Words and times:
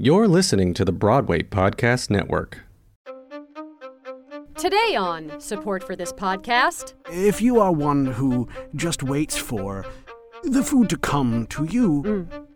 You're 0.00 0.28
listening 0.28 0.74
to 0.74 0.84
the 0.84 0.92
Broadway 0.92 1.42
Podcast 1.42 2.08
Network. 2.08 2.60
Today 4.54 4.94
on 4.94 5.40
Support 5.40 5.82
for 5.82 5.96
this 5.96 6.12
podcast, 6.12 6.94
If 7.10 7.42
you 7.42 7.58
are 7.58 7.72
one 7.72 8.06
who 8.06 8.48
just 8.76 9.02
waits 9.02 9.36
for 9.36 9.84
the 10.44 10.62
food 10.62 10.88
to 10.90 10.96
come 10.96 11.48
to 11.48 11.64
you, 11.64 12.04
mm. 12.04 12.46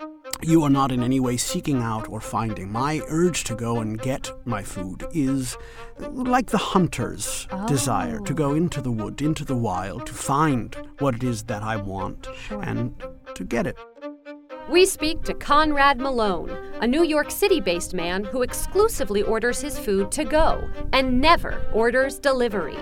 you 0.41 0.63
are 0.63 0.71
not 0.71 0.93
in 0.93 1.03
any 1.03 1.19
way 1.19 1.37
seeking 1.37 1.83
out 1.83 2.09
or 2.09 2.21
finding. 2.21 2.71
My 2.71 3.01
urge 3.09 3.43
to 3.45 3.56
go 3.56 3.81
and 3.81 4.01
get 4.01 4.31
my 4.45 4.63
food 4.63 5.04
is 5.13 5.59
like 5.99 6.47
the 6.47 6.59
hunter's 6.59 7.49
oh. 7.51 7.67
desire 7.67 8.21
to 8.21 8.35
go 8.35 8.54
into 8.54 8.81
the 8.81 8.93
wood, 8.93 9.21
into 9.21 9.45
the 9.45 9.56
wild, 9.56 10.06
to 10.06 10.15
find 10.15 10.77
what 11.01 11.17
it 11.17 11.24
is 11.24 11.43
that 11.45 11.65
I 11.65 11.74
want 11.74 12.29
and 12.51 12.95
to 13.35 13.43
get 13.43 13.67
it. 13.67 13.77
We 14.73 14.87
speak 14.87 15.23
to 15.23 15.35
Conrad 15.35 16.01
Malone, 16.01 16.48
a 16.80 16.87
New 16.87 17.05
York 17.05 17.30
City 17.30 17.61
based 17.61 17.93
man 17.93 18.25
who 18.25 18.41
exclusively 18.41 19.21
orders 19.21 19.61
his 19.61 19.79
food 19.79 20.11
to 20.13 20.25
go 20.25 20.67
and 20.95 21.21
never 21.21 21.63
orders 21.75 22.19
delivery. 22.19 22.79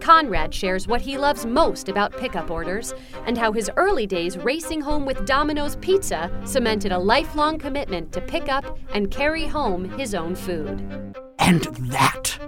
Conrad 0.00 0.54
shares 0.54 0.88
what 0.88 1.02
he 1.02 1.18
loves 1.18 1.44
most 1.44 1.90
about 1.90 2.16
pickup 2.16 2.50
orders 2.50 2.94
and 3.26 3.36
how 3.36 3.52
his 3.52 3.70
early 3.76 4.06
days 4.06 4.38
racing 4.38 4.80
home 4.80 5.04
with 5.04 5.26
Domino's 5.26 5.76
Pizza 5.76 6.30
cemented 6.46 6.90
a 6.90 6.98
lifelong 6.98 7.58
commitment 7.58 8.12
to 8.12 8.22
pick 8.22 8.48
up 8.48 8.78
and 8.94 9.10
carry 9.10 9.46
home 9.46 9.90
his 9.98 10.14
own 10.14 10.34
food. 10.34 11.14
And 11.38 11.64
that 11.90 12.38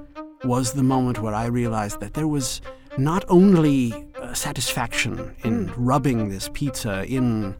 was 0.44 0.72
the 0.72 0.82
moment 0.82 1.20
where 1.20 1.34
I 1.34 1.44
realized 1.44 2.00
that 2.00 2.14
there 2.14 2.28
was 2.28 2.62
not 2.96 3.26
only 3.28 4.08
uh, 4.16 4.32
satisfaction 4.32 5.36
in 5.44 5.70
rubbing 5.76 6.30
this 6.30 6.48
pizza 6.54 7.04
in 7.04 7.54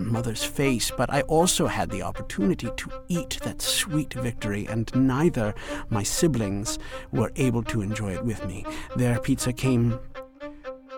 mother's 0.00 0.44
face, 0.44 0.90
but 0.96 1.12
I 1.12 1.22
also 1.22 1.66
had 1.66 1.90
the 1.90 2.02
opportunity 2.02 2.68
to 2.76 2.90
eat 3.08 3.38
that 3.42 3.62
sweet 3.62 4.14
victory, 4.14 4.66
and 4.66 4.90
neither 4.94 5.54
my 5.90 6.02
siblings 6.02 6.78
were 7.12 7.32
able 7.36 7.62
to 7.64 7.82
enjoy 7.82 8.12
it 8.12 8.24
with 8.24 8.44
me. 8.46 8.64
Their 8.96 9.18
pizza 9.20 9.52
came 9.52 9.98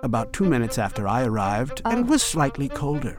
about 0.02 0.32
two 0.32 0.44
minutes 0.44 0.78
after 0.78 1.06
I 1.06 1.24
arrived 1.24 1.82
ah. 1.84 1.90
and 1.90 2.08
was 2.08 2.22
slightly 2.22 2.68
colder. 2.68 3.16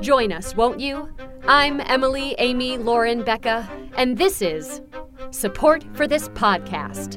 Join 0.00 0.32
us, 0.32 0.54
won't 0.54 0.80
you? 0.80 1.08
I'm 1.46 1.80
Emily, 1.80 2.34
Amy, 2.38 2.76
Lauren, 2.76 3.22
Becca, 3.22 3.68
and 3.96 4.18
this 4.18 4.42
is 4.42 4.82
Support 5.30 5.84
for 5.94 6.06
this 6.06 6.28
podcast. 6.30 7.16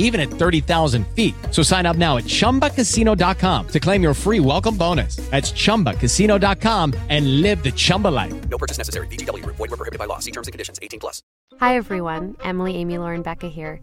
even 0.00 0.20
at 0.20 0.28
30,000 0.28 1.06
feet. 1.14 1.34
So 1.52 1.62
sign 1.62 1.86
up 1.86 1.96
now 1.96 2.16
at 2.16 2.24
chumbacasino.com 2.24 3.68
to 3.68 3.80
claim 3.80 4.02
your 4.02 4.14
free 4.14 4.40
welcome 4.40 4.76
bonus. 4.76 5.16
That's 5.30 5.52
chumbacasino.com 5.52 6.94
and 7.08 7.40
live 7.40 7.62
the 7.62 7.70
Chumba 7.70 8.08
life. 8.08 8.34
No 8.48 8.58
purchase 8.58 8.76
necessary. 8.76 9.06
VGW 9.06 9.44
Group. 9.44 9.56
Void 9.56 9.70
where 9.70 9.76
prohibited 9.76 10.00
by 10.00 10.06
law. 10.06 10.18
See 10.18 10.32
terms 10.32 10.48
and 10.48 10.52
conditions. 10.52 10.80
18 10.82 10.98
plus. 10.98 11.22
Hi, 11.60 11.76
everyone. 11.76 12.36
Emily, 12.42 12.76
Amy, 12.76 12.98
Lauren, 12.98 13.22
Becca 13.22 13.48
here. 13.48 13.80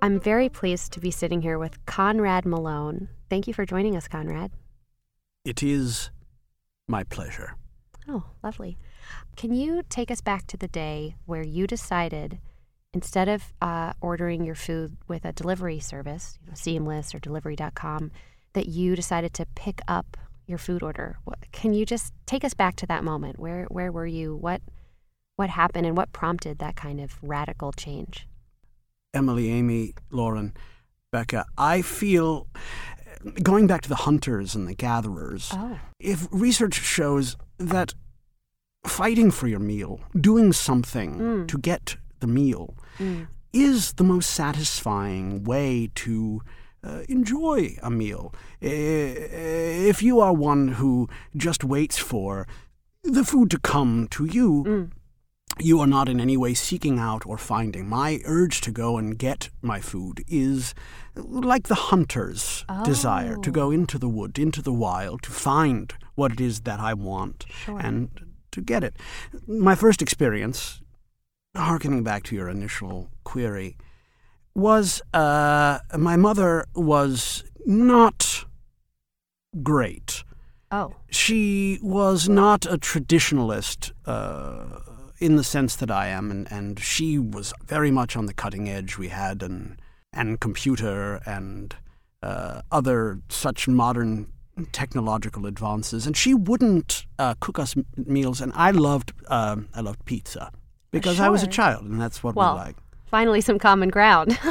I'm 0.00 0.20
very 0.20 0.48
pleased 0.48 0.92
to 0.92 1.00
be 1.00 1.10
sitting 1.10 1.42
here 1.42 1.58
with 1.58 1.84
Conrad 1.86 2.44
Malone. 2.44 3.08
Thank 3.28 3.48
you 3.48 3.54
for 3.54 3.66
joining 3.66 3.96
us, 3.96 4.06
Conrad. 4.06 4.52
It 5.44 5.62
is 5.62 6.10
my 6.86 7.04
pleasure. 7.04 7.56
Oh, 8.08 8.24
lovely. 8.42 8.78
Can 9.36 9.54
you 9.54 9.82
take 9.88 10.10
us 10.10 10.20
back 10.20 10.46
to 10.48 10.56
the 10.56 10.68
day 10.68 11.16
where 11.26 11.42
you 11.42 11.66
decided, 11.66 12.38
instead 12.94 13.28
of 13.28 13.52
uh, 13.60 13.92
ordering 14.00 14.44
your 14.44 14.54
food 14.54 14.96
with 15.06 15.24
a 15.24 15.32
delivery 15.32 15.80
service, 15.80 16.38
you 16.42 16.48
know, 16.48 16.54
Seamless 16.54 17.14
or 17.14 17.18
Delivery.com, 17.18 18.10
that 18.54 18.66
you 18.66 18.96
decided 18.96 19.34
to 19.34 19.46
pick 19.54 19.80
up 19.86 20.16
your 20.46 20.58
food 20.58 20.82
order? 20.82 21.18
Can 21.52 21.74
you 21.74 21.84
just 21.84 22.14
take 22.26 22.44
us 22.44 22.54
back 22.54 22.76
to 22.76 22.86
that 22.86 23.04
moment? 23.04 23.38
Where 23.38 23.64
where 23.66 23.92
were 23.92 24.06
you? 24.06 24.34
What 24.34 24.62
what 25.36 25.50
happened, 25.50 25.86
and 25.86 25.96
what 25.96 26.12
prompted 26.12 26.58
that 26.58 26.74
kind 26.74 27.00
of 27.00 27.16
radical 27.22 27.72
change? 27.72 28.26
Emily, 29.14 29.50
Amy, 29.50 29.94
Lauren, 30.10 30.52
Becca, 31.12 31.44
I 31.56 31.82
feel 31.82 32.48
going 33.42 33.66
back 33.66 33.82
to 33.82 33.88
the 33.88 33.94
hunters 34.06 34.54
and 34.54 34.66
the 34.66 34.74
gatherers. 34.74 35.50
Oh. 35.52 35.78
If 36.00 36.26
research 36.30 36.74
shows 36.74 37.36
that 37.58 37.94
fighting 38.86 39.30
for 39.30 39.46
your 39.48 39.60
meal, 39.60 40.00
doing 40.18 40.52
something 40.52 41.16
Mm. 41.18 41.48
to 41.48 41.58
get 41.58 41.96
the 42.20 42.26
meal, 42.26 42.74
Mm. 42.98 43.26
is 43.52 43.92
the 43.94 44.04
most 44.04 44.30
satisfying 44.30 45.44
way 45.44 45.90
to 45.94 46.40
uh, 46.84 47.02
enjoy 47.08 47.76
a 47.82 47.90
meal. 47.90 48.32
If 48.60 50.02
you 50.02 50.20
are 50.20 50.32
one 50.32 50.68
who 50.78 51.08
just 51.36 51.64
waits 51.64 51.98
for 51.98 52.46
the 53.02 53.24
food 53.24 53.50
to 53.50 53.58
come 53.58 54.06
to 54.10 54.24
you, 54.26 54.64
Mm. 54.66 54.90
you 55.58 55.80
are 55.80 55.86
not 55.88 56.08
in 56.08 56.20
any 56.20 56.36
way 56.36 56.54
seeking 56.54 56.98
out 57.00 57.26
or 57.26 57.36
finding. 57.38 57.88
My 57.88 58.20
urge 58.24 58.60
to 58.60 58.70
go 58.70 58.96
and 58.98 59.18
get 59.18 59.50
my 59.62 59.80
food 59.80 60.22
is 60.28 60.74
like 61.16 61.66
the 61.68 61.74
hunter's 61.90 62.64
desire 62.84 63.36
to 63.42 63.50
Oh. 63.50 63.52
go 63.52 63.70
into 63.72 63.98
the 63.98 64.08
wood, 64.08 64.38
into 64.38 64.62
the 64.62 64.72
wild, 64.72 65.22
to 65.22 65.30
find 65.32 65.92
what 66.14 66.32
it 66.32 66.40
is 66.40 66.60
that 66.60 66.78
I 66.80 66.94
want 66.94 67.44
Sure. 67.64 67.80
and 67.80 68.08
to 68.52 68.60
get 68.60 68.84
it. 68.84 68.96
My 69.48 69.74
first 69.74 70.00
experience, 70.02 70.80
harkening 71.56 72.02
back 72.02 72.22
to 72.24 72.36
your 72.36 72.48
initial 72.48 73.08
query, 73.24 73.76
was 74.54 75.02
uh, 75.14 75.78
my 75.96 76.16
mother 76.16 76.64
was 76.74 77.44
not 77.66 78.44
great 79.62 80.24
Oh. 80.70 80.94
she 81.08 81.78
was 81.82 82.28
not 82.28 82.66
a 82.66 82.76
traditionalist 82.76 83.92
uh, 84.04 84.80
in 85.18 85.36
the 85.36 85.44
sense 85.44 85.74
that 85.76 85.90
I 85.90 86.08
am, 86.08 86.30
and, 86.30 86.50
and 86.52 86.78
she 86.78 87.18
was 87.18 87.54
very 87.64 87.90
much 87.90 88.16
on 88.16 88.26
the 88.26 88.34
cutting 88.34 88.68
edge. 88.68 88.98
We 88.98 89.08
had 89.08 89.42
an 89.42 89.80
and 90.12 90.38
computer 90.40 91.20
and 91.24 91.74
uh, 92.22 92.60
other 92.70 93.20
such 93.30 93.66
modern 93.66 94.30
technological 94.72 95.46
advances, 95.46 96.06
and 96.06 96.14
she 96.16 96.34
wouldn't 96.34 97.06
uh, 97.18 97.34
cook 97.40 97.58
us 97.58 97.74
m- 97.76 97.86
meals. 97.96 98.40
And 98.42 98.52
I 98.54 98.70
loved 98.70 99.12
um 99.28 99.68
I 99.74 99.80
loved 99.80 100.04
pizza 100.04 100.52
because 100.90 101.20
I 101.20 101.28
was 101.28 101.42
a 101.42 101.46
child, 101.46 101.84
and 101.84 102.00
that's 102.00 102.22
what 102.22 102.34
Well, 102.34 102.54
we 102.54 102.60
like. 102.60 102.76
finally 103.06 103.40
some 103.40 103.58
common 103.58 103.88
ground. 103.90 104.38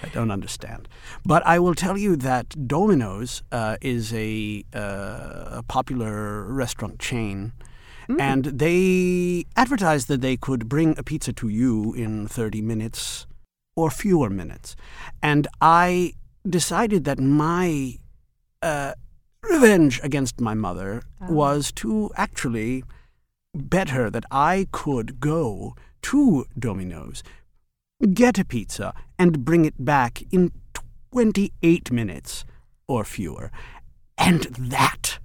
I 0.00 0.08
don't 0.12 0.30
understand. 0.30 0.88
But 1.26 1.44
I 1.46 1.58
will 1.58 1.74
tell 1.74 1.98
you 1.98 2.14
that 2.16 2.68
Domino's 2.68 3.42
uh, 3.50 3.76
is 3.80 4.12
a, 4.14 4.64
uh, 4.74 5.58
a 5.60 5.64
popular 5.66 6.44
restaurant 6.44 6.98
chain. 6.98 7.52
And 8.18 8.44
they 8.46 9.44
advertised 9.54 10.08
that 10.08 10.22
they 10.22 10.38
could 10.38 10.66
bring 10.66 10.94
a 10.96 11.02
pizza 11.02 11.30
to 11.34 11.48
you 11.48 11.92
in 11.92 12.26
30 12.26 12.62
minutes 12.62 13.26
or 13.76 13.90
fewer 13.90 14.30
minutes. 14.30 14.76
And 15.22 15.46
I 15.60 16.14
decided 16.48 17.04
that 17.04 17.18
my 17.20 17.98
uh, 18.62 18.94
revenge 19.42 20.00
against 20.02 20.40
my 20.40 20.54
mother 20.54 21.02
was 21.28 21.70
to 21.72 22.10
actually 22.16 22.82
bet 23.54 23.90
her 23.90 24.10
that 24.10 24.24
I 24.30 24.66
could 24.72 25.20
go 25.20 25.74
to 26.02 26.46
Domino's, 26.58 27.22
get 28.14 28.38
a 28.38 28.44
pizza, 28.44 28.94
and 29.18 29.44
bring 29.44 29.64
it 29.64 29.84
back 29.84 30.22
in 30.30 30.52
28 31.12 31.90
minutes 31.90 32.44
or 32.86 33.04
fewer. 33.04 33.50
And 34.16 34.42
that 34.58 35.18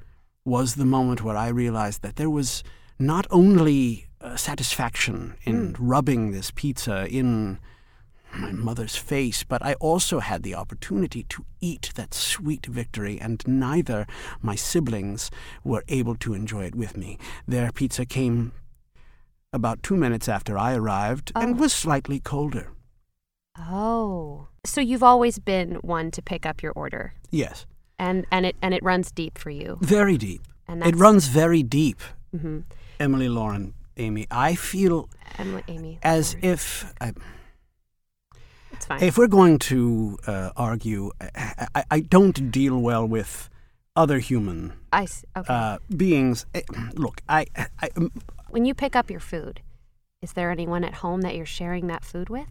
was 0.46 0.76
the 0.76 0.86
moment 0.86 1.24
where 1.24 1.38
I 1.38 1.48
realized 1.48 2.02
that 2.02 2.16
there 2.16 2.30
was 2.30 2.64
not 3.00 3.26
only 3.32 4.08
uh, 4.22 4.36
satisfaction 4.36 5.36
in 5.44 5.76
rubbing 5.80 6.32
this 6.32 6.52
pizza 6.52 7.08
in 7.08 7.60
my 8.36 8.52
mother's 8.52 8.96
face, 8.96 9.44
but 9.44 9.62
I 9.64 9.74
also 9.76 10.20
had 10.20 10.44
the 10.44 10.56
opportunity 10.56 11.24
to 11.30 11.46
eat 11.62 11.92
that 11.96 12.14
sweet 12.14 12.66
victory, 12.66 13.20
and 13.22 13.44
neither 13.48 14.06
my 14.42 14.56
siblings 14.56 15.30
were 15.64 15.84
able 15.88 16.16
to 16.18 16.34
enjoy 16.34 16.66
it 16.66 16.76
with 16.76 16.98
me. 16.98 17.18
Their 17.48 17.72
pizza 17.72 18.06
came 18.06 18.52
about 19.52 19.84
two 19.84 19.96
minutes 19.96 20.28
after 20.28 20.58
I 20.58 20.74
arrived 20.76 21.32
and 21.36 21.56
Oh. 21.56 21.58
was 21.62 21.74
slightly 21.74 22.20
colder. 22.20 22.72
Oh. 23.58 24.48
So 24.66 24.82
you've 24.82 25.04
always 25.04 25.40
been 25.40 25.76
one 25.82 26.10
to 26.12 26.22
pick 26.22 26.46
up 26.46 26.64
your 26.64 26.72
order. 26.76 27.14
Yes, 27.30 27.66
And 28.00 28.26
and 28.32 28.46
it 28.46 28.56
and 28.62 28.74
it 28.74 28.82
runs 28.84 29.12
deep 29.12 29.38
for 29.38 29.50
you. 29.52 29.78
very 29.82 30.18
deep. 30.18 30.42
And 30.68 30.84
It 30.84 30.96
runs 30.96 31.28
very 31.28 31.62
deep. 31.64 32.00
hmm 32.32 32.62
Emily 33.00 33.28
Lauren, 33.30 33.74
Amy, 33.98 34.26
I 34.32 34.56
feel 34.56 35.10
Emily 35.38 35.64
Amy. 35.68 36.00
as 36.02 36.34
Lauren. 36.36 36.50
if 36.54 36.94
I, 37.02 37.14
it's 38.84 38.88
fine. 38.88 39.08
if 39.08 39.18
we're 39.18 39.28
going 39.28 39.60
to 39.60 40.18
uh, 40.28 40.52
argue, 40.56 41.12
I, 41.22 41.68
I, 41.76 41.84
I 41.92 42.00
don't 42.02 42.52
deal 42.52 42.78
well 42.80 43.06
with 43.08 43.50
other 43.96 44.20
human 44.20 44.74
I 44.92 45.08
okay. 45.38 45.54
uh, 45.54 45.78
beings. 45.96 46.46
Eh, 46.54 46.62
Look, 46.96 47.22
I, 47.30 47.46
I, 47.56 47.90
um, 47.96 48.12
when 48.50 48.66
you 48.66 48.74
pick 48.74 48.96
up 48.96 49.10
your 49.10 49.20
food, 49.20 49.62
is 50.22 50.34
there 50.34 50.52
anyone 50.52 50.84
at 50.84 50.96
home 50.96 51.22
that 51.22 51.36
you're 51.36 51.46
sharing 51.46 51.88
that 51.88 52.04
food 52.04 52.30
with? 52.30 52.48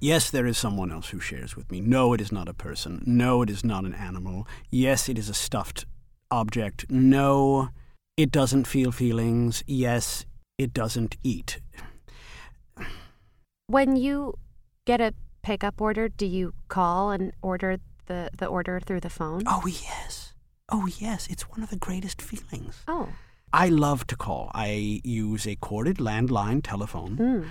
yes, 0.00 0.30
there 0.30 0.46
is 0.46 0.58
someone 0.58 0.90
else 0.90 1.10
who 1.10 1.20
shares 1.20 1.56
with 1.56 1.70
me. 1.70 1.80
No, 1.80 2.12
it 2.12 2.20
is 2.20 2.32
not 2.32 2.48
a 2.48 2.54
person. 2.54 3.02
No, 3.06 3.42
it 3.42 3.50
is 3.50 3.64
not 3.64 3.84
an 3.84 3.94
animal. 3.94 4.46
Yes, 4.70 5.08
it 5.08 5.18
is 5.18 5.28
a 5.28 5.34
stuffed 5.34 5.86
object. 6.30 6.90
No, 6.90 7.70
it 8.16 8.30
doesn't 8.30 8.66
feel 8.66 8.92
feelings. 8.92 9.62
Yes, 9.66 10.26
it 10.58 10.72
doesn't 10.72 11.16
eat. 11.22 11.60
When 13.68 13.96
you 13.96 14.38
get 14.86 15.00
a 15.02 15.12
pickup 15.42 15.80
order, 15.80 16.08
do 16.08 16.24
you 16.24 16.54
call 16.68 17.10
and 17.10 17.32
order 17.42 17.78
the, 18.06 18.30
the 18.38 18.46
order 18.46 18.80
through 18.80 19.00
the 19.00 19.10
phone? 19.10 19.42
Oh, 19.46 19.62
yes. 19.66 20.32
Oh, 20.70 20.86
yes. 20.98 21.26
It's 21.28 21.48
one 21.50 21.62
of 21.62 21.68
the 21.70 21.76
greatest 21.76 22.22
feelings. 22.22 22.82
Oh. 22.88 23.08
I 23.52 23.68
love 23.68 24.06
to 24.08 24.16
call. 24.16 24.50
I 24.54 25.00
use 25.04 25.46
a 25.46 25.56
corded 25.56 25.98
landline 25.98 26.62
telephone. 26.64 27.16
Mm. 27.16 27.46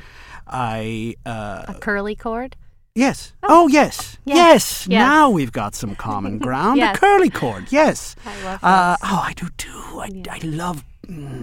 I, 0.48 1.16
uh, 1.26 1.66
A 1.68 1.74
curly 1.76 2.16
cord? 2.16 2.56
yes. 2.96 3.34
Oh, 3.44 3.68
yes. 3.68 4.18
Yes. 4.26 4.36
Yes. 4.36 4.88
Yes. 4.88 5.00
Now 5.00 5.30
we've 5.30 5.52
got 5.52 5.76
some 5.76 5.96
common 5.96 6.38
ground. 6.46 6.78
Yes. 6.78 6.96
A 6.96 7.00
curly 7.00 7.30
cord. 7.30 7.68
Yes. 7.72 8.16
I 8.26 8.44
love 8.44 8.60
Uh, 8.64 8.98
oh, 9.04 9.24
I 9.26 9.34
do 9.34 9.48
too. 9.58 9.72
I, 10.00 10.08
Yeah. 10.14 10.34
I 10.34 10.40
love 10.46 10.84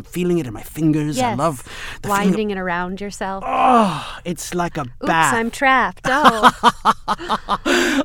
feeling 0.04 0.38
it 0.38 0.46
in 0.46 0.52
my 0.52 0.62
fingers. 0.62 1.18
I 1.18 1.34
love 1.34 1.62
the. 2.02 2.08
Winding 2.08 2.50
it 2.50 2.58
around 2.58 3.00
yourself. 3.00 3.44
Oh, 3.46 4.18
it's 4.24 4.54
like 4.54 4.76
a 4.76 4.82
Oops, 4.82 4.90
bath. 5.00 5.34
I'm 5.34 5.50
trapped. 5.50 6.02
Oh. 6.06 6.50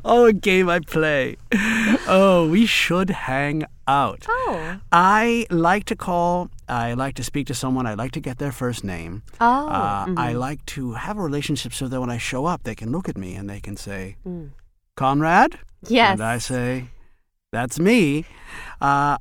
oh, 0.04 0.26
a 0.26 0.32
game 0.32 0.68
I 0.68 0.80
play. 0.80 1.36
Oh, 2.06 2.48
we 2.50 2.66
should 2.66 3.10
hang 3.10 3.64
out. 3.86 4.26
oh. 4.28 4.78
I 4.92 5.46
like 5.50 5.84
to 5.86 5.96
call. 5.96 6.50
I 6.68 6.92
like 6.94 7.14
to 7.14 7.22
speak 7.24 7.46
to 7.48 7.54
someone. 7.54 7.86
I 7.86 7.94
like 7.94 8.12
to 8.12 8.20
get 8.20 8.38
their 8.38 8.52
first 8.52 8.84
name. 8.84 9.22
Oh. 9.40 9.68
Uh, 9.68 10.04
I 10.16 10.32
mhm. 10.32 10.38
like 10.38 10.64
to 10.66 10.92
have 10.92 11.16
a 11.18 11.22
relationship 11.22 11.72
so 11.72 11.88
that 11.88 12.00
when 12.00 12.10
I 12.10 12.18
show 12.18 12.44
up, 12.46 12.62
they 12.64 12.74
can 12.74 12.92
look 12.92 13.08
at 13.08 13.16
me 13.16 13.34
and 13.34 13.48
they 13.48 13.60
can 13.60 13.76
say, 13.76 14.16
Mm. 14.26 14.50
Conrad? 14.96 15.58
Yes. 15.88 16.12
And 16.12 16.22
I 16.22 16.38
say, 16.38 16.88
That's 17.52 17.78
me. 17.80 18.24
Uh, 18.80 19.16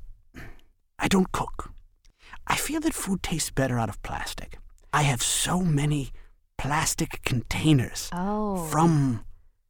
I 1.00 1.08
don't 1.08 1.32
cook. 1.32 1.72
I 2.48 2.56
feel 2.56 2.80
that 2.82 2.94
food 2.94 3.22
tastes 3.24 3.52
better 3.52 3.78
out 3.80 3.90
of 3.90 4.02
plastic. 4.04 4.58
I 4.94 5.02
have 5.04 5.22
so 5.22 5.62
many 5.62 6.12
plastic 6.58 7.22
containers 7.24 8.10
Oh. 8.14 8.66
from 8.72 9.24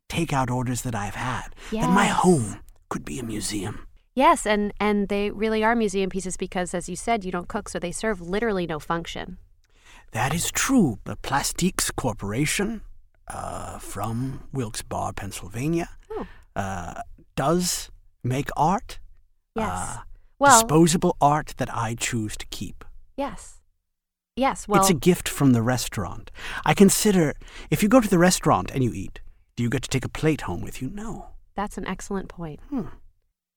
takeout 0.10 0.50
orders 0.50 0.82
that 0.84 0.96
I've 0.96 1.16
had 1.16 1.48
that 1.72 1.90
my 1.90 2.06
home 2.06 2.60
could 2.90 3.04
be 3.04 3.20
a 3.20 3.24
museum. 3.24 3.88
Yes, 4.16 4.46
and 4.48 4.74
and 4.80 5.10
they 5.10 5.30
really 5.32 5.64
are 5.64 5.76
museum 5.76 6.10
pieces 6.10 6.38
because, 6.38 6.74
as 6.74 6.88
you 6.90 6.96
said, 6.96 7.24
you 7.26 7.32
don't 7.32 7.48
cook, 7.50 7.70
so 7.70 7.78
they 7.80 7.92
serve 7.92 8.22
literally 8.22 8.66
no 8.66 8.80
function. 8.80 9.38
That 10.12 10.34
is 10.34 10.52
true. 10.52 11.00
The 11.04 11.16
Plastiques 11.18 11.92
Corporation 11.96 12.82
uh, 13.28 13.78
from 13.80 14.48
Wilkes-Barre, 14.54 15.14
Pennsylvania, 15.14 15.90
Oh. 16.10 16.26
uh, 16.56 17.02
does 17.36 17.90
make 18.24 18.50
art. 18.56 19.00
Yes. 19.56 19.68
Uh, 19.70 19.98
well, 20.40 20.62
disposable 20.62 21.16
art 21.22 21.54
that 21.58 21.74
I 21.76 21.96
choose 21.96 22.38
to 22.38 22.46
keep. 22.48 22.84
yes, 23.16 23.60
yes. 24.36 24.68
Well, 24.68 24.80
it's 24.82 24.90
a 24.90 24.94
gift 24.94 25.28
from 25.30 25.54
the 25.54 25.62
restaurant. 25.62 26.32
I 26.66 26.74
consider 26.74 27.34
if 27.70 27.82
you 27.84 27.90
go 27.90 28.00
to 28.02 28.10
the 28.10 28.20
restaurant 28.20 28.72
and 28.72 28.84
you 28.84 28.94
eat, 28.94 29.20
do 29.56 29.64
you 29.64 29.70
get 29.70 29.84
to 29.84 29.90
take 29.90 30.06
a 30.06 30.10
plate 30.10 30.42
home 30.42 30.62
with 30.62 30.82
you? 30.82 30.90
No. 30.90 31.30
that's 31.56 31.78
an 31.78 31.88
excellent 31.88 32.30
point. 32.30 32.60
Hmm. 32.70 32.88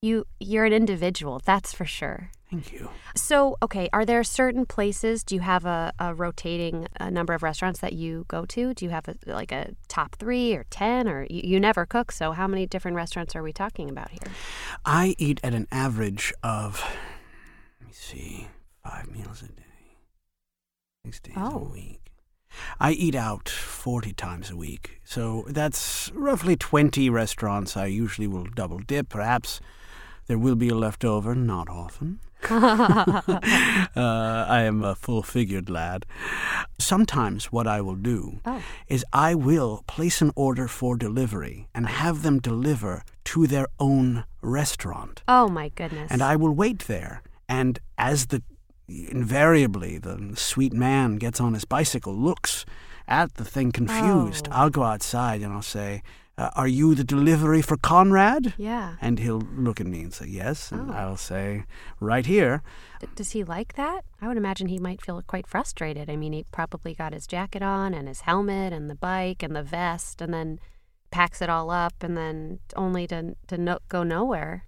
You 0.03 0.25
you're 0.39 0.65
an 0.65 0.73
individual, 0.73 1.39
that's 1.45 1.73
for 1.73 1.85
sure. 1.85 2.31
Thank 2.49 2.73
you. 2.73 2.89
So, 3.15 3.55
okay, 3.61 3.87
are 3.93 4.03
there 4.03 4.23
certain 4.23 4.65
places? 4.65 5.23
Do 5.23 5.35
you 5.35 5.41
have 5.41 5.63
a, 5.63 5.93
a 5.99 6.15
rotating 6.15 6.87
uh 6.99 7.11
number 7.11 7.33
of 7.35 7.43
restaurants 7.43 7.79
that 7.81 7.93
you 7.93 8.25
go 8.27 8.43
to? 8.47 8.73
Do 8.73 8.83
you 8.83 8.89
have 8.89 9.07
a, 9.07 9.15
like 9.27 9.51
a 9.51 9.73
top 9.89 10.15
three 10.15 10.55
or 10.55 10.65
ten, 10.71 11.07
or 11.07 11.27
you, 11.29 11.41
you 11.43 11.59
never 11.59 11.85
cook? 11.85 12.11
So, 12.11 12.31
how 12.31 12.47
many 12.47 12.65
different 12.65 12.97
restaurants 12.97 13.35
are 13.35 13.43
we 13.43 13.53
talking 13.53 13.91
about 13.91 14.09
here? 14.09 14.33
I 14.83 15.13
eat 15.19 15.39
at 15.43 15.53
an 15.53 15.67
average 15.71 16.33
of, 16.41 16.83
let 17.79 17.87
me 17.87 17.93
see, 17.93 18.47
five 18.83 19.07
meals 19.07 19.43
a 19.43 19.49
day, 19.49 19.97
six 21.05 21.19
days 21.19 21.35
Oh. 21.37 21.67
a 21.69 21.71
week. 21.71 21.99
I 22.79 22.91
eat 22.93 23.13
out 23.15 23.47
40 23.47 24.13
times 24.13 24.49
a 24.49 24.55
week. 24.57 24.99
So 25.03 25.45
that's 25.47 26.11
roughly 26.15 26.55
20 26.57 27.07
restaurants. 27.11 27.77
I 27.77 27.85
usually 27.85 28.27
will 28.27 28.43
double 28.55 28.79
dip. 28.79 29.07
Perhaps 29.07 29.61
there 30.27 30.37
will 30.37 30.55
be 30.55 30.69
a 30.69 30.75
leftover, 30.75 31.35
not 31.35 31.69
often. 31.69 32.19
uh, 32.49 34.45
I 34.47 34.61
am 34.63 34.83
a 34.83 34.95
full 34.95 35.21
figured 35.23 35.69
lad. 35.69 36.05
Sometimes 36.79 37.45
what 37.51 37.67
I 37.67 37.81
will 37.81 37.95
do 37.95 38.39
Oh. 38.45 38.61
is 38.87 39.05
I 39.13 39.35
will 39.35 39.83
place 39.87 40.21
an 40.21 40.31
order 40.35 40.67
for 40.67 40.95
delivery 40.97 41.67
and 41.75 41.85
have 41.87 42.23
them 42.23 42.39
deliver 42.39 43.03
to 43.25 43.47
their 43.47 43.67
own 43.79 44.23
restaurant. 44.41 45.21
Oh 45.27 45.47
my 45.49 45.69
goodness! 45.69 46.09
And 46.11 46.21
I 46.21 46.35
will 46.35 46.53
wait 46.53 46.79
there. 46.87 47.21
And 47.47 47.79
as 47.97 48.27
the 48.27 48.41
invariably 48.87 49.97
the 49.97 50.33
sweet 50.35 50.73
man 50.73 51.15
gets 51.17 51.39
on 51.39 51.53
his 51.53 51.65
bicycle, 51.65 52.13
looks 52.15 52.65
at 53.07 53.35
the 53.35 53.45
thing 53.45 53.71
confused, 53.71 54.47
Oh. 54.49 54.55
I'll 54.55 54.69
go 54.69 54.83
outside 54.83 55.41
and 55.41 55.53
I'll 55.53 55.61
say, 55.61 56.01
uh, 56.41 56.49
"Are 56.61 56.67
you 56.67 56.95
the 56.95 57.03
delivery 57.03 57.61
for 57.61 57.77
Conrad?" 57.77 58.53
yeah. 58.57 58.95
And 59.01 59.19
he'll 59.19 59.43
look 59.65 59.79
at 59.81 59.87
me 59.87 59.99
and 60.01 60.13
say, 60.13 60.27
"Yes." 60.27 60.71
And 60.71 60.89
Oh. 60.91 60.93
I'll 61.01 61.17
say, 61.17 61.63
"Right 61.99 62.25
here." 62.25 62.61
D- 62.99 63.07
does 63.15 63.31
he 63.31 63.43
like 63.43 63.73
that? 63.75 64.01
I 64.21 64.27
would 64.27 64.37
imagine 64.37 64.67
he 64.67 64.79
might 64.79 65.01
feel 65.05 65.21
quite 65.33 65.47
frustrated. 65.47 66.09
I 66.09 66.15
mean, 66.15 66.33
he 66.33 66.45
probably 66.51 66.93
got 66.95 67.13
his 67.13 67.27
jacket 67.27 67.61
on 67.63 67.93
and 67.93 68.07
his 68.07 68.21
helmet 68.21 68.73
and 68.73 68.89
the 68.89 68.95
bike 69.11 69.43
and 69.45 69.55
the 69.55 69.63
vest, 69.63 70.21
and 70.21 70.33
then 70.33 70.59
packs 71.11 71.41
it 71.41 71.49
all 71.49 71.69
up, 71.69 71.95
and 72.03 72.15
then 72.17 72.59
only 72.75 73.07
to 73.07 73.35
to 73.47 73.57
no- 73.57 73.79
go 73.89 74.03
nowhere. 74.03 74.65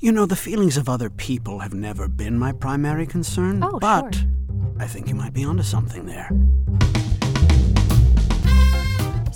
You 0.00 0.12
know, 0.12 0.26
the 0.26 0.36
feelings 0.48 0.76
of 0.76 0.88
other 0.88 1.10
people 1.10 1.58
have 1.60 1.74
never 1.74 2.06
been 2.08 2.38
my 2.38 2.52
primary 2.52 3.06
concern, 3.06 3.62
Oh, 3.64 3.78
but 3.80 4.14
sure. 4.14 4.24
I 4.78 4.86
think 4.86 5.08
you 5.08 5.14
might 5.16 5.32
be 5.34 5.44
onto 5.44 5.62
something 5.64 6.06
there. 6.06 6.30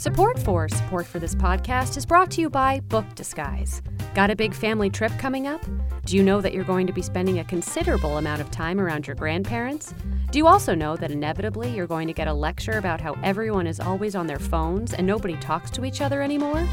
Support 0.00 0.38
for 0.38 0.66
Support 0.66 1.06
for 1.06 1.18
this 1.18 1.34
podcast 1.34 1.98
is 1.98 2.06
brought 2.06 2.30
to 2.30 2.40
you 2.40 2.48
by 2.48 2.80
Book 2.80 3.04
Disguise. 3.14 3.82
Got 4.14 4.30
a 4.30 4.34
big 4.34 4.54
family 4.54 4.88
trip 4.88 5.12
coming 5.18 5.46
up? 5.46 5.60
Do 6.06 6.16
you 6.16 6.22
know 6.22 6.40
that 6.40 6.54
you're 6.54 6.64
going 6.64 6.86
to 6.86 6.92
be 6.94 7.02
spending 7.02 7.38
a 7.38 7.44
considerable 7.44 8.16
amount 8.16 8.40
of 8.40 8.50
time 8.50 8.80
around 8.80 9.06
your 9.06 9.14
grandparents? 9.14 9.92
Do 10.30 10.38
you 10.38 10.46
also 10.46 10.74
know 10.74 10.96
that 10.96 11.10
inevitably 11.10 11.68
you're 11.68 11.86
going 11.86 12.08
to 12.08 12.14
get 12.14 12.28
a 12.28 12.32
lecture 12.32 12.78
about 12.78 12.98
how 12.98 13.12
everyone 13.22 13.66
is 13.66 13.78
always 13.78 14.14
on 14.14 14.26
their 14.26 14.38
phones 14.38 14.94
and 14.94 15.06
nobody 15.06 15.36
talks 15.36 15.70
to 15.72 15.84
each 15.84 16.00
other 16.00 16.22
anymore? 16.22 16.66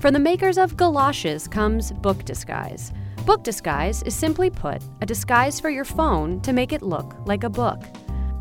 From 0.00 0.12
the 0.12 0.18
makers 0.18 0.58
of 0.58 0.76
Galoshes 0.76 1.46
comes 1.46 1.92
Book 1.92 2.24
Disguise. 2.24 2.92
Book 3.24 3.44
Disguise 3.44 4.02
is 4.02 4.16
simply 4.16 4.50
put 4.50 4.82
a 5.00 5.06
disguise 5.06 5.60
for 5.60 5.70
your 5.70 5.84
phone 5.84 6.40
to 6.40 6.52
make 6.52 6.72
it 6.72 6.82
look 6.82 7.14
like 7.26 7.44
a 7.44 7.48
book. 7.48 7.80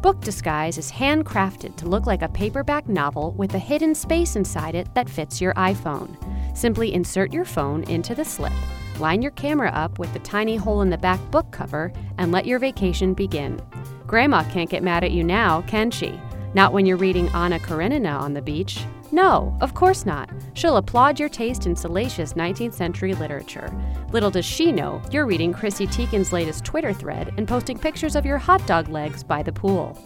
Book 0.01 0.19
Disguise 0.19 0.79
is 0.79 0.91
handcrafted 0.91 1.75
to 1.75 1.87
look 1.87 2.07
like 2.07 2.23
a 2.23 2.29
paperback 2.29 2.89
novel 2.89 3.33
with 3.37 3.53
a 3.53 3.59
hidden 3.59 3.93
space 3.93 4.35
inside 4.35 4.73
it 4.73 4.91
that 4.95 5.07
fits 5.07 5.39
your 5.39 5.53
iPhone. 5.53 6.17
Simply 6.57 6.95
insert 6.95 7.31
your 7.31 7.45
phone 7.45 7.83
into 7.83 8.15
the 8.15 8.25
slip, 8.25 8.51
line 8.99 9.21
your 9.21 9.29
camera 9.33 9.69
up 9.69 9.99
with 9.99 10.11
the 10.13 10.19
tiny 10.19 10.55
hole 10.55 10.81
in 10.81 10.89
the 10.89 10.97
back 10.97 11.19
book 11.29 11.51
cover, 11.51 11.93
and 12.17 12.31
let 12.31 12.47
your 12.47 12.57
vacation 12.57 13.13
begin. 13.13 13.61
Grandma 14.07 14.43
can't 14.49 14.71
get 14.71 14.81
mad 14.81 15.03
at 15.03 15.11
you 15.11 15.23
now, 15.23 15.61
can 15.67 15.91
she? 15.91 16.19
Not 16.53 16.73
when 16.73 16.85
you're 16.85 16.97
reading 16.97 17.29
Anna 17.29 17.59
Karenina 17.59 18.09
on 18.09 18.33
the 18.33 18.41
beach. 18.41 18.83
No, 19.13 19.57
of 19.61 19.73
course 19.73 20.05
not. 20.05 20.29
She'll 20.53 20.77
applaud 20.77 21.19
your 21.19 21.29
taste 21.29 21.65
in 21.65 21.75
salacious 21.75 22.33
19th 22.33 22.73
century 22.73 23.13
literature. 23.13 23.73
Little 24.11 24.31
does 24.31 24.45
she 24.45 24.71
know 24.71 25.01
you're 25.11 25.25
reading 25.25 25.53
Chrissy 25.53 25.87
Teigen's 25.87 26.33
latest 26.33 26.65
Twitter 26.65 26.93
thread 26.93 27.33
and 27.37 27.47
posting 27.47 27.79
pictures 27.79 28.15
of 28.15 28.25
your 28.25 28.37
hot 28.37 28.65
dog 28.67 28.89
legs 28.89 29.23
by 29.23 29.43
the 29.43 29.51
pool. 29.51 29.97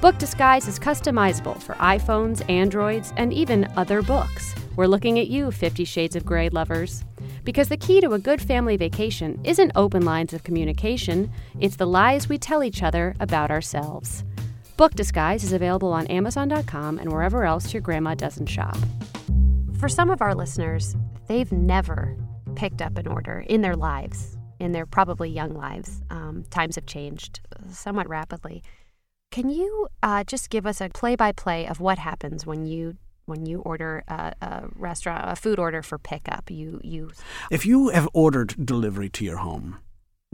Book 0.00 0.18
Disguise 0.18 0.66
is 0.68 0.78
customizable 0.78 1.62
for 1.62 1.74
iPhones, 1.74 2.48
Androids, 2.50 3.12
and 3.16 3.32
even 3.32 3.68
other 3.76 4.02
books. 4.02 4.54
We're 4.76 4.86
looking 4.86 5.20
at 5.20 5.28
you, 5.28 5.52
Fifty 5.52 5.84
Shades 5.84 6.16
of 6.16 6.26
Grey 6.26 6.48
lovers. 6.48 7.04
Because 7.44 7.68
the 7.68 7.76
key 7.76 8.00
to 8.00 8.12
a 8.12 8.18
good 8.18 8.42
family 8.42 8.76
vacation 8.76 9.40
isn't 9.44 9.72
open 9.76 10.04
lines 10.04 10.32
of 10.32 10.42
communication, 10.42 11.30
it's 11.60 11.76
the 11.76 11.86
lies 11.86 12.28
we 12.28 12.38
tell 12.38 12.64
each 12.64 12.82
other 12.82 13.14
about 13.20 13.50
ourselves. 13.50 14.24
Book 14.76 14.94
Disguise 14.94 15.44
is 15.44 15.52
available 15.52 15.92
on 15.92 16.08
Amazon.com 16.08 16.98
and 16.98 17.12
wherever 17.12 17.44
else 17.44 17.72
your 17.72 17.80
grandma 17.80 18.14
doesn't 18.16 18.46
shop. 18.46 18.76
For 19.78 19.88
some 19.88 20.10
of 20.10 20.20
our 20.20 20.34
listeners, 20.34 20.96
they've 21.28 21.50
never 21.52 22.16
picked 22.56 22.82
up 22.82 22.98
an 22.98 23.06
order 23.06 23.44
in 23.46 23.60
their 23.60 23.76
lives, 23.76 24.36
in 24.58 24.72
their 24.72 24.84
probably 24.84 25.30
young 25.30 25.54
lives. 25.54 26.02
Um, 26.10 26.44
times 26.50 26.74
have 26.74 26.86
changed 26.86 27.40
somewhat 27.70 28.08
rapidly. 28.08 28.64
Can 29.30 29.48
you 29.48 29.86
uh, 30.02 30.24
just 30.24 30.50
give 30.50 30.66
us 30.66 30.80
a 30.80 30.88
play-by-play 30.88 31.66
of 31.68 31.78
what 31.78 31.98
happens 31.98 32.44
when 32.44 32.66
you 32.66 32.96
when 33.26 33.46
you 33.46 33.60
order 33.60 34.04
a, 34.06 34.34
a 34.42 34.64
restaurant 34.74 35.24
a 35.26 35.36
food 35.36 35.58
order 35.58 35.82
for 35.82 35.98
pickup? 35.98 36.50
You 36.50 36.80
you 36.82 37.12
If 37.50 37.64
you 37.64 37.90
have 37.90 38.08
ordered 38.12 38.54
delivery 38.66 39.08
to 39.10 39.24
your 39.24 39.38
home, 39.38 39.78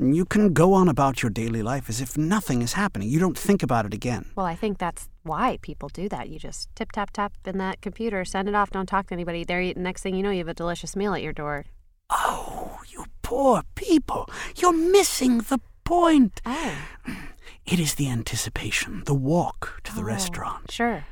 you 0.01 0.25
can 0.25 0.53
go 0.53 0.73
on 0.73 0.89
about 0.89 1.23
your 1.23 1.31
daily 1.31 1.63
life 1.63 1.89
as 1.91 2.01
if 2.01 2.17
nothing 2.17 2.63
is 2.63 2.73
happening. 2.73 3.09
You 3.09 3.19
don't 3.19 3.37
think 3.39 3.63
about 3.63 3.85
it 3.87 3.93
again. 3.95 4.25
well, 4.37 4.47
I 4.47 4.55
think 4.55 4.79
that's 4.79 5.09
why 5.23 5.59
people 5.63 5.89
do 5.91 6.09
that. 6.09 6.29
You 6.31 6.39
just 6.39 6.69
tip 6.75 6.93
tap 6.93 7.11
tap 7.13 7.33
in 7.45 7.59
that 7.59 7.81
computer, 7.83 8.25
send 8.25 8.49
it 8.49 8.55
off, 8.55 8.71
don't 8.71 8.87
talk 8.87 9.09
to 9.09 9.15
anybody. 9.15 9.45
There, 9.45 9.61
you, 9.61 9.75
next 9.75 10.03
thing 10.03 10.15
you 10.15 10.23
know, 10.23 10.31
you 10.31 10.39
have 10.39 10.49
a 10.49 10.55
delicious 10.55 10.97
meal 10.97 11.13
at 11.15 11.23
your 11.23 11.33
door. 11.35 11.67
Oh, 12.11 12.79
you 12.89 13.05
poor 13.23 13.63
people. 13.75 14.29
You're 14.57 14.73
missing 14.73 15.39
the 15.39 15.59
point. 15.85 16.41
Oh, 16.47 16.75
It 17.67 17.79
is 17.79 17.95
the 17.97 18.09
anticipation, 18.11 19.03
the 19.05 19.15
walk 19.15 19.81
to 19.85 19.95
the 19.95 20.01
Oh, 20.01 20.05
restaurant. 20.05 20.71
Sure. 20.71 21.05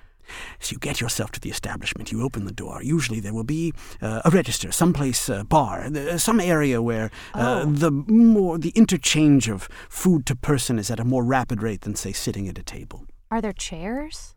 So 0.60 0.72
you 0.72 0.78
get 0.78 1.00
yourself 1.00 1.30
to 1.32 1.40
the 1.40 1.50
establishment, 1.50 2.12
you 2.12 2.22
open 2.22 2.44
the 2.44 2.52
door. 2.52 2.82
Usually 2.82 3.20
there 3.20 3.34
will 3.34 3.44
be 3.44 3.72
uh, 4.02 4.22
a 4.24 4.30
register, 4.30 4.72
someplace, 4.72 5.28
uh, 5.28 5.44
bar, 5.44 5.88
th- 5.90 6.20
some 6.20 6.40
area 6.40 6.80
where 6.82 7.10
uh, 7.34 7.62
Oh. 7.64 7.70
the 7.70 7.90
more 7.90 8.58
the 8.58 8.70
interchange 8.76 9.48
of 9.48 9.68
food 9.88 10.26
to 10.26 10.34
person 10.36 10.78
is 10.78 10.90
at 10.90 11.00
a 11.00 11.04
more 11.04 11.24
rapid 11.24 11.62
rate 11.62 11.80
than, 11.82 11.94
say, 11.94 12.12
sitting 12.12 12.48
at 12.48 12.58
a 12.58 12.62
table. 12.62 13.06
Are 13.30 13.40
there 13.40 13.52
chairs? 13.52 14.34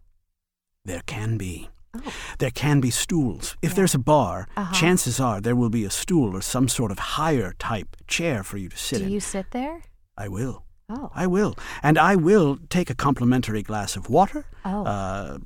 There 0.85 1.01
can 1.05 1.37
be. 1.37 1.69
Oh. 1.93 2.13
There 2.39 2.51
can 2.51 2.79
be 2.81 2.89
stools. 2.89 3.55
If 3.61 3.75
there's 3.75 3.93
a 3.95 3.99
bar, 3.99 4.47
Uh-huh. 4.55 4.73
chances 4.73 5.19
are 5.19 5.41
there 5.41 5.55
will 5.55 5.69
be 5.69 5.83
a 5.85 5.89
stool 5.89 6.35
or 6.35 6.41
some 6.41 6.67
sort 6.69 6.91
of 6.91 6.99
higher 6.99 7.53
type 7.59 7.95
chair 8.07 8.43
for 8.43 8.57
you 8.57 8.69
to 8.69 8.77
sit 8.77 8.97
Do 8.99 9.03
in. 9.03 9.07
Do 9.09 9.13
you 9.13 9.19
sit 9.19 9.51
there? 9.51 9.81
I 10.17 10.27
will. 10.29 10.63
Oh. 10.93 11.09
I 11.15 11.25
will. 11.25 11.55
And 11.81 11.97
I 11.97 12.15
will 12.15 12.57
take 12.69 12.89
a 12.89 12.95
complimentary 12.95 13.63
glass 13.63 13.95
of 13.95 14.09
water. 14.09 14.45
Oh. 14.65 14.83
Uh, 14.83 15.37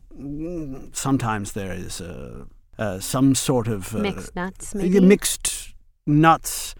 sometimes 0.92 1.52
there 1.52 1.72
is 1.72 2.02
uh, 2.02 2.46
uh, 2.80 3.00
some 3.00 3.36
sort 3.36 3.68
of. 3.68 3.96
Uh, 3.96 4.00
Mixed 4.00 4.36
nuts, 4.36 4.74
maybe? 4.74 5.00
Mixed 5.00 5.76
nuts. 6.08 6.74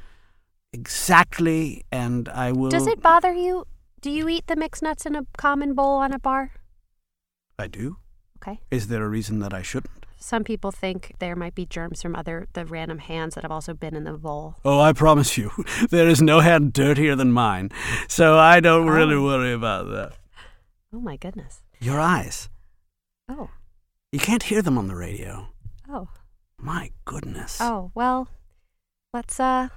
Exactly. 0.74 1.84
And 1.92 2.28
I 2.30 2.52
will. 2.52 2.70
Does 2.70 2.88
it 2.88 3.02
bother 3.02 3.34
you? 3.34 3.66
Do 4.02 4.10
you 4.10 4.28
eat 4.28 4.48
the 4.48 4.56
mixed 4.56 4.82
nuts 4.82 5.06
in 5.06 5.16
a 5.16 5.26
common 5.38 5.74
bowl 5.76 5.98
on 5.98 6.12
a 6.12 6.20
bar? 6.20 6.52
I 7.60 7.68
do. 7.68 7.98
Okay. 8.38 8.60
Is 8.72 8.88
there 8.88 9.04
a 9.04 9.10
reason 9.10 9.40
that 9.40 9.54
I 9.54 9.62
shouldn't? 9.62 9.95
Some 10.18 10.44
people 10.44 10.72
think 10.72 11.14
there 11.20 11.36
might 11.36 11.56
be 11.56 11.66
germs 11.66 12.02
from 12.02 12.16
other 12.16 12.48
the 12.54 12.66
random 12.66 13.00
hands 13.00 13.36
that 13.36 13.44
have 13.44 13.52
also 13.52 13.74
been 13.74 13.96
in 13.96 14.04
the 14.06 14.14
bowl. 14.14 14.56
Oh, 14.64 14.80
I 14.80 14.94
promise 14.94 15.38
you, 15.38 15.52
there 15.90 16.08
is 16.08 16.22
no 16.22 16.40
hand 16.40 16.74
dirtier 16.74 17.16
than 17.16 17.32
mine. 17.32 17.70
So 18.08 18.38
I 18.38 18.60
don't 18.60 18.88
really 18.88 19.16
Oh. 19.16 19.24
worry 19.24 19.54
about 19.54 19.90
that. 19.90 20.14
Oh 20.94 21.00
my 21.00 21.18
goodness. 21.18 21.62
Your 21.80 22.00
eyes. 22.00 22.50
Oh. 23.30 23.50
You 24.12 24.20
can't 24.20 24.44
hear 24.44 24.62
them 24.62 24.78
on 24.78 24.88
the 24.88 24.96
radio. 24.96 25.50
Oh. 25.90 26.08
My 26.58 26.92
goodness. 27.04 27.58
Oh, 27.60 27.92
well, 27.94 28.30
let's 29.14 29.40
uh 29.40 29.68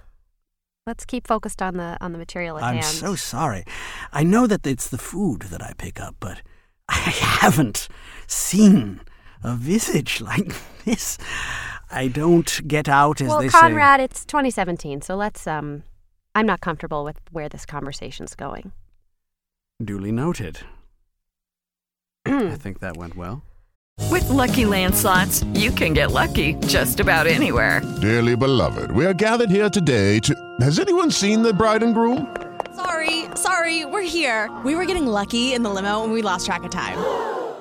let's 0.86 1.04
keep 1.04 1.26
focused 1.26 1.60
on 1.60 1.74
the 1.76 1.98
on 2.00 2.12
the 2.12 2.18
material 2.18 2.56
at 2.58 2.62
hand. 2.64 2.76
I'm 2.78 2.82
so 2.82 3.14
sorry. 3.16 3.64
I 4.12 4.22
know 4.22 4.46
that 4.46 4.66
it's 4.66 4.88
the 4.88 4.98
food 4.98 5.42
that 5.50 5.60
I 5.62 5.72
pick 5.76 6.00
up, 6.00 6.14
but 6.20 6.40
I 6.88 6.94
haven't 7.10 7.88
seen 8.28 9.00
a 9.42 9.54
visage 9.54 10.20
like 10.30 10.54
this. 10.84 11.18
I 11.90 12.08
don't 12.08 12.60
get 12.68 12.88
out, 12.88 13.20
as 13.20 13.28
well, 13.28 13.40
they 13.40 13.48
Conrad, 13.48 14.00
it's 14.00 14.24
2017, 14.24 15.02
so 15.02 15.16
let's 15.16 15.46
um 15.46 15.84
I'm 16.34 16.46
not 16.46 16.60
comfortable 16.60 17.04
with 17.04 17.18
where 17.32 17.48
this 17.48 17.66
conversation's 17.66 18.34
going. 18.34 18.72
Duly 19.82 20.12
noted. 20.12 20.60
I 22.26 22.56
think 22.56 22.80
that 22.80 22.96
went 22.96 23.16
well. 23.16 23.42
With 24.10 24.28
Lucky 24.28 24.64
Land 24.64 24.94
slots, 24.94 25.42
you 25.54 25.70
can 25.70 25.92
get 25.92 26.12
lucky 26.12 26.54
just 26.66 27.00
about 27.00 27.26
anywhere. 27.26 27.82
Dearly 28.00 28.36
beloved, 28.36 28.90
we 28.92 29.04
are 29.04 29.14
gathered 29.14 29.50
here 29.50 29.68
today 29.68 30.20
to. 30.20 30.34
Has 30.60 30.78
anyone 30.78 31.10
seen 31.10 31.42
the 31.42 31.52
bride 31.52 31.82
and 31.82 31.94
groom? 31.94 32.34
Sorry, 32.76 33.24
sorry, 33.34 33.84
we're 33.84 34.02
here. 34.02 34.48
We 34.64 34.76
were 34.76 34.84
getting 34.84 35.06
lucky 35.06 35.52
in 35.52 35.62
the 35.62 35.70
limo 35.70 36.04
and 36.04 36.12
we 36.12 36.22
lost 36.22 36.46
track 36.46 36.62
of 36.62 36.70
time. 36.70 36.98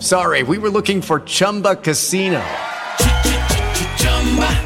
sorry, 0.00 0.42
we 0.42 0.58
were 0.58 0.70
looking 0.70 1.02
for 1.02 1.20
Chumba 1.20 1.76
Casino. 1.76 2.40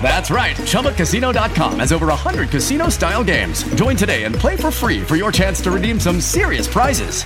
That's 0.02 0.30
right. 0.30 0.54
ChumbaCasino.com 0.56 1.78
has 1.78 1.92
over 1.92 2.06
100 2.06 2.50
casino 2.50 2.90
style 2.90 3.24
games. 3.24 3.64
Join 3.74 3.96
today 3.96 4.24
and 4.24 4.34
play 4.34 4.56
for 4.56 4.70
free 4.70 5.00
for 5.00 5.16
your 5.16 5.32
chance 5.32 5.62
to 5.62 5.70
redeem 5.70 5.98
some 5.98 6.20
serious 6.20 6.68
prizes. 6.68 7.24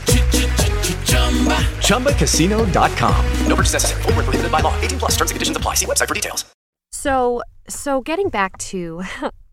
ChumbaCasino.com. 1.88 3.26
No 3.46 3.56
purchase 3.56 3.72
necessary. 3.72 4.02
Where 4.02 4.14
prohibited 4.14 4.52
by 4.52 4.60
law. 4.60 4.78
18 4.80 4.98
plus 5.00 5.12
terms 5.16 5.30
and 5.32 5.36
conditions 5.36 5.56
apply. 5.56 5.74
See 5.74 5.86
website 5.86 6.06
for 6.06 6.14
details. 6.14 6.44
So, 6.92 7.42
so 7.68 8.00
getting 8.00 8.28
back 8.28 8.56
to 8.58 9.02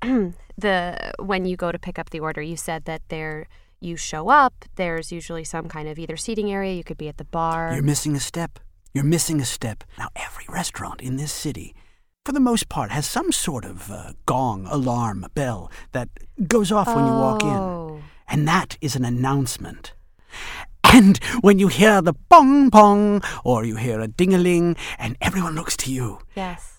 the 0.57 1.13
when 1.19 1.45
you 1.45 1.57
go 1.57 1.71
to 1.71 1.79
pick 1.79 1.99
up 1.99 2.11
the 2.11 2.19
order, 2.19 2.41
you 2.41 2.55
said 2.55 2.85
that 2.85 3.01
there 3.09 3.47
you 3.85 3.95
show 3.95 4.29
up, 4.29 4.65
there's 4.75 5.11
usually 5.11 5.43
some 5.43 5.67
kind 5.69 5.87
of 5.87 5.97
either 5.99 6.17
seating 6.17 6.51
area, 6.51 6.73
you 6.73 6.83
could 6.83 6.97
be 6.97 7.07
at 7.07 7.17
the 7.17 7.25
bar. 7.25 7.71
You're 7.73 7.83
missing 7.83 8.15
a 8.15 8.19
step. 8.19 8.59
You're 8.93 9.03
missing 9.03 9.39
a 9.41 9.45
step. 9.45 9.83
Now, 9.97 10.09
every 10.15 10.45
restaurant 10.49 11.01
in 11.01 11.17
this 11.17 11.31
city, 11.31 11.75
for 12.25 12.31
the 12.31 12.39
most 12.39 12.69
part, 12.69 12.91
has 12.91 13.05
some 13.05 13.31
sort 13.31 13.65
of 13.65 13.91
uh, 13.91 14.13
gong, 14.25 14.65
alarm, 14.69 15.25
bell 15.35 15.71
that 15.91 16.09
goes 16.47 16.71
off 16.71 16.87
when 16.87 17.05
you 17.05 17.11
walk 17.13 17.43
Oh. 17.43 17.97
in. 17.97 18.03
And 18.27 18.47
that 18.47 18.77
is 18.81 18.95
an 18.95 19.05
announcement. 19.05 19.93
And 20.83 21.17
when 21.41 21.59
you 21.59 21.67
hear 21.67 22.01
the 22.01 22.13
pong 22.29 22.71
pong 22.71 23.21
or 23.43 23.65
you 23.65 23.75
hear 23.75 23.99
a 23.99 24.07
ding 24.07 24.33
a 24.33 24.37
ling, 24.37 24.75
and 24.97 25.17
everyone 25.19 25.55
looks 25.55 25.75
to 25.77 25.91
you. 25.91 26.19
Yes. 26.35 26.74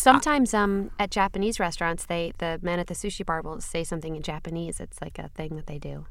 Sometimes 0.00 0.54
um 0.54 0.90
at 0.98 1.10
Japanese 1.10 1.60
restaurants 1.60 2.06
they 2.06 2.32
the 2.38 2.58
man 2.62 2.78
at 2.78 2.86
the 2.86 2.94
sushi 2.94 3.24
bar 3.24 3.42
will 3.42 3.60
say 3.60 3.84
something 3.84 4.16
in 4.16 4.22
Japanese. 4.22 4.80
It's 4.80 5.00
like 5.00 5.18
a 5.18 5.28
thing 5.28 5.56
that 5.56 5.66
they 5.66 5.78
do. 5.78 6.06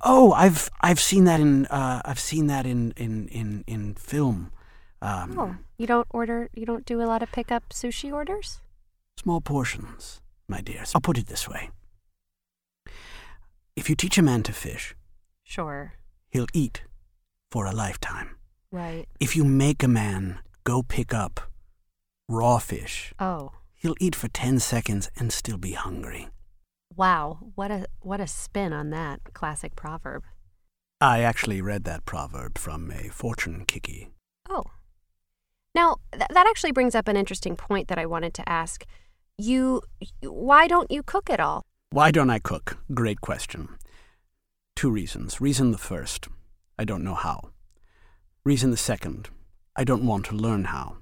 Oh, 0.00 0.32
I've 0.32 0.70
I've 0.80 1.00
seen 1.00 1.24
that 1.24 1.40
in 1.40 1.66
uh, 1.66 2.00
I've 2.04 2.20
seen 2.20 2.46
that 2.48 2.66
in 2.66 2.92
in 2.96 3.28
in 3.28 3.64
in 3.66 3.94
film. 3.94 4.50
Um, 5.02 5.38
Oh, 5.38 5.56
you 5.76 5.86
don't 5.86 6.06
order 6.10 6.48
you 6.54 6.64
don't 6.66 6.86
do 6.86 7.02
a 7.02 7.06
lot 7.12 7.22
of 7.22 7.30
pickup 7.32 7.64
sushi 7.70 8.12
orders? 8.12 8.60
Small 9.18 9.40
portions, 9.40 10.20
my 10.48 10.60
dears. 10.60 10.92
I'll 10.94 11.00
put 11.00 11.18
it 11.18 11.26
this 11.26 11.48
way: 11.48 11.70
if 13.76 13.88
you 13.90 13.96
teach 13.96 14.18
a 14.18 14.22
man 14.22 14.42
to 14.44 14.52
fish, 14.52 14.94
Sure. 15.42 15.92
he'll 16.30 16.46
eat 16.54 16.82
for 17.50 17.66
a 17.66 17.72
lifetime. 17.72 18.36
Right. 18.70 19.06
If 19.20 19.36
you 19.36 19.44
make 19.44 19.82
a 19.82 19.88
man 19.88 20.40
go 20.64 20.82
pick 20.82 21.12
up 21.14 21.40
raw 22.28 22.58
fish, 22.58 23.12
Oh. 23.20 23.52
he'll 23.74 23.94
eat 24.00 24.14
for 24.16 24.28
10 24.28 24.58
seconds 24.60 25.10
and 25.16 25.32
still 25.32 25.58
be 25.58 25.72
hungry. 25.72 26.28
Wow. 26.96 27.38
What 27.54 27.70
a 27.70 27.86
what 28.00 28.20
a 28.20 28.26
spin 28.26 28.72
on 28.72 28.90
that 28.90 29.20
classic 29.34 29.74
proverb. 29.74 30.22
I 31.00 31.20
actually 31.20 31.60
read 31.60 31.84
that 31.84 32.04
proverb 32.04 32.56
from 32.56 32.90
a 32.90 33.08
fortune 33.08 33.64
kiki. 33.66 34.10
Oh. 34.48 34.62
Now, 35.74 35.96
th- 36.12 36.28
that 36.30 36.46
actually 36.46 36.70
brings 36.72 36.94
up 36.94 37.08
an 37.08 37.16
interesting 37.16 37.56
point 37.56 37.88
that 37.88 37.98
I 37.98 38.06
wanted 38.06 38.32
to 38.34 38.48
ask. 38.48 38.84
You, 39.36 39.82
why 40.22 40.68
don't 40.68 40.90
you 40.90 41.02
cook 41.02 41.28
at 41.28 41.40
all? 41.40 41.66
Why 41.90 42.12
don't 42.12 42.30
I 42.30 42.38
cook? 42.38 42.78
Great 42.94 43.20
question. 43.20 43.68
Two 44.76 44.90
reasons. 44.90 45.40
Reason 45.40 45.72
the 45.72 45.78
first, 45.78 46.28
I 46.78 46.84
don't 46.84 47.02
know 47.02 47.14
how. 47.16 47.50
Reason 48.44 48.70
the 48.70 48.76
second, 48.76 49.30
I 49.74 49.82
don't 49.82 50.06
want 50.06 50.26
to 50.26 50.36
learn 50.36 50.66
how. 50.66 50.98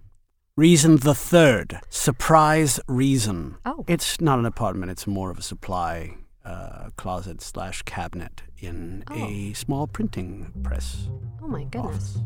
Reason 0.59 0.99
the 0.99 1.15
third, 1.15 1.81
surprise 1.89 2.79
reason. 2.87 3.57
Oh. 3.65 3.87
It's 3.89 4.21
not 4.21 4.39
an 4.39 4.45
apartment, 4.45 4.93
it's 4.93 5.07
more 5.07 5.31
of 5.31 5.39
a 5.39 5.43
supply 5.43 6.19
uh, 6.45 6.91
closet 6.97 7.41
slash 7.41 7.81
cabinet 7.85 8.43
in 8.59 9.03
a 9.11 9.55
small 9.55 9.87
printing 9.87 10.53
press. 10.63 11.09
Oh 11.43 11.49
my 11.49 11.65
goodness. 11.65 12.19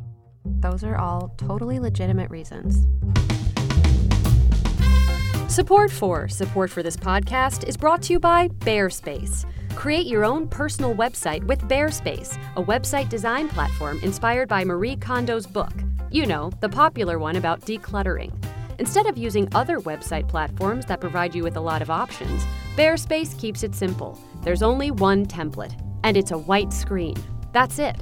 Those 0.44 0.82
are 0.82 0.96
all 0.96 1.36
totally 1.36 1.78
legitimate 1.78 2.28
reasons. 2.28 2.88
Support 5.46 5.92
for 5.92 6.26
Support 6.26 6.70
for 6.70 6.82
this 6.82 6.96
podcast 6.96 7.68
is 7.68 7.76
brought 7.76 8.02
to 8.02 8.12
you 8.12 8.18
by 8.18 8.48
Bearspace. 8.48 9.44
Create 9.76 10.06
your 10.06 10.24
own 10.24 10.48
personal 10.48 10.96
website 10.96 11.44
with 11.44 11.60
Bearspace, 11.68 12.36
a 12.56 12.64
website 12.64 13.08
design 13.08 13.48
platform 13.48 14.00
inspired 14.02 14.48
by 14.48 14.64
Marie 14.64 14.96
Kondo's 14.96 15.46
book. 15.46 15.85
You 16.16 16.24
know, 16.24 16.50
the 16.60 16.68
popular 16.70 17.18
one 17.18 17.36
about 17.36 17.60
decluttering. 17.60 18.32
Instead 18.78 19.04
of 19.04 19.18
using 19.18 19.50
other 19.54 19.80
website 19.80 20.26
platforms 20.26 20.86
that 20.86 20.98
provide 20.98 21.34
you 21.34 21.42
with 21.42 21.58
a 21.58 21.60
lot 21.60 21.82
of 21.82 21.90
options, 21.90 22.42
Bearspace 22.74 23.38
keeps 23.38 23.62
it 23.62 23.74
simple. 23.74 24.18
There's 24.42 24.62
only 24.62 24.90
one 24.90 25.26
template, 25.26 25.78
and 26.04 26.16
it's 26.16 26.30
a 26.30 26.38
white 26.38 26.72
screen. 26.72 27.16
That's 27.52 27.78
it. 27.78 27.96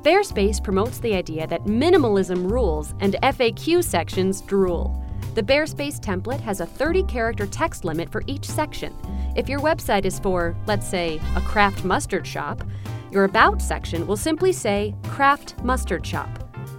Bearspace 0.00 0.64
promotes 0.64 0.98
the 0.98 1.14
idea 1.14 1.46
that 1.46 1.64
minimalism 1.64 2.50
rules 2.50 2.94
and 3.00 3.16
FAQ 3.22 3.84
sections 3.84 4.40
drool. 4.40 5.04
The 5.34 5.42
Bearspace 5.42 6.00
template 6.00 6.40
has 6.40 6.60
a 6.60 6.66
30 6.66 7.02
character 7.02 7.46
text 7.46 7.84
limit 7.84 8.10
for 8.10 8.22
each 8.26 8.46
section. 8.46 8.96
If 9.36 9.46
your 9.46 9.60
website 9.60 10.06
is 10.06 10.18
for, 10.18 10.56
let's 10.66 10.88
say, 10.88 11.20
a 11.36 11.42
craft 11.42 11.84
mustard 11.84 12.26
shop, 12.26 12.66
your 13.10 13.24
About 13.24 13.60
section 13.60 14.06
will 14.06 14.16
simply 14.16 14.54
say 14.54 14.94
Craft 15.04 15.62
Mustard 15.62 16.06
Shop. 16.06 16.37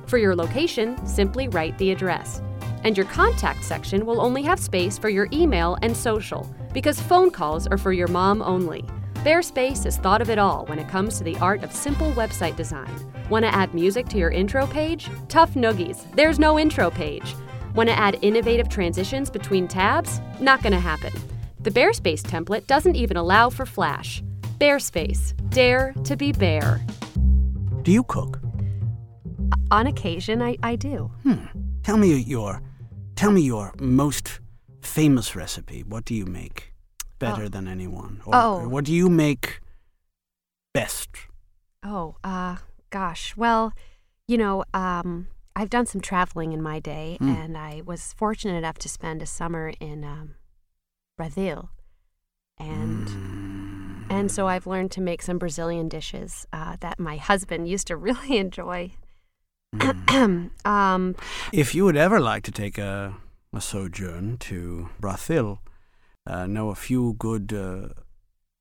For 0.09 0.17
your 0.17 0.35
location, 0.35 1.05
simply 1.05 1.49
write 1.49 1.77
the 1.77 1.91
address. 1.91 2.41
And 2.83 2.97
your 2.97 3.05
contact 3.05 3.63
section 3.63 4.07
will 4.07 4.19
only 4.19 4.41
have 4.41 4.59
space 4.59 4.97
for 4.97 5.07
your 5.07 5.27
email 5.31 5.77
and 5.83 5.95
social, 5.95 6.51
because 6.73 6.99
phone 6.99 7.29
calls 7.29 7.67
are 7.67 7.77
for 7.77 7.93
your 7.93 8.07
mom 8.07 8.41
only. 8.41 8.83
Bearspace 9.17 9.83
has 9.83 9.97
thought 9.97 10.23
of 10.23 10.31
it 10.31 10.39
all 10.39 10.65
when 10.65 10.79
it 10.79 10.87
comes 10.87 11.19
to 11.19 11.23
the 11.23 11.37
art 11.37 11.63
of 11.63 11.71
simple 11.71 12.11
website 12.13 12.55
design. 12.55 12.89
Want 13.29 13.45
to 13.45 13.53
add 13.53 13.75
music 13.75 14.09
to 14.09 14.17
your 14.17 14.31
intro 14.31 14.65
page? 14.65 15.07
Tough 15.27 15.53
noogies, 15.53 16.09
there's 16.15 16.39
no 16.39 16.57
intro 16.57 16.89
page. 16.89 17.35
Want 17.75 17.87
to 17.89 17.95
add 17.95 18.17
innovative 18.23 18.67
transitions 18.67 19.29
between 19.29 19.67
tabs? 19.67 20.21
Not 20.39 20.63
going 20.63 20.73
to 20.73 20.79
happen. 20.79 21.13
The 21.59 21.69
Bearspace 21.69 22.23
template 22.23 22.65
doesn't 22.65 22.95
even 22.95 23.15
allow 23.15 23.51
for 23.51 23.67
Flash. 23.67 24.23
Bearspace, 24.57 25.35
dare 25.51 25.93
to 26.03 26.15
be 26.17 26.31
bare. 26.31 26.83
Do 27.83 27.91
you 27.91 28.03
cook? 28.05 28.39
On 29.71 29.87
occasion, 29.87 30.41
I, 30.41 30.57
I 30.63 30.75
do. 30.75 31.11
Hmm. 31.23 31.45
Tell 31.83 31.97
me 31.97 32.13
your 32.15 32.61
tell 33.15 33.31
me 33.31 33.41
your 33.41 33.73
most 33.79 34.39
famous 34.81 35.35
recipe. 35.35 35.83
What 35.83 36.05
do 36.05 36.15
you 36.15 36.25
make 36.25 36.73
better 37.19 37.43
Oh. 37.43 37.49
than 37.49 37.67
anyone? 37.67 38.21
Or, 38.25 38.35
Oh. 38.35 38.55
or 38.61 38.67
what 38.69 38.85
do 38.85 38.93
you 38.93 39.09
make 39.09 39.59
best? 40.73 41.09
Oh, 41.83 42.15
uh, 42.23 42.57
gosh. 42.89 43.35
Well, 43.35 43.73
you 44.27 44.37
know, 44.37 44.63
um, 44.73 45.27
I've 45.55 45.69
done 45.69 45.85
some 45.85 46.01
traveling 46.01 46.53
in 46.53 46.61
my 46.61 46.79
day, 46.79 47.17
Hmm. 47.19 47.29
and 47.29 47.57
I 47.57 47.81
was 47.85 48.13
fortunate 48.13 48.57
enough 48.57 48.77
to 48.79 48.89
spend 48.89 49.21
a 49.21 49.25
summer 49.25 49.73
in 49.79 50.03
um, 50.03 50.35
Brazil, 51.17 51.69
and 52.57 53.07
and 54.11 54.31
so 54.31 54.47
I've 54.47 54.65
learned 54.65 54.91
to 54.91 55.01
make 55.01 55.21
some 55.21 55.37
Brazilian 55.37 55.87
dishes 55.89 56.47
uh, 56.51 56.77
that 56.79 56.99
my 56.99 57.17
husband 57.17 57.67
used 57.67 57.87
to 57.87 57.95
really 58.07 58.37
enjoy. 58.37 58.91
um, 60.65 61.15
If 61.53 61.75
you 61.75 61.85
would 61.85 61.97
ever 61.97 62.19
like 62.19 62.43
to 62.43 62.51
take 62.51 62.77
a, 62.77 63.15
a 63.53 63.61
sojourn 63.61 64.37
to 64.39 64.89
Brazil, 64.99 65.59
uh, 66.25 66.47
know 66.47 66.69
a 66.69 66.75
few 66.75 67.13
good 67.19 67.53
uh, 67.53 67.89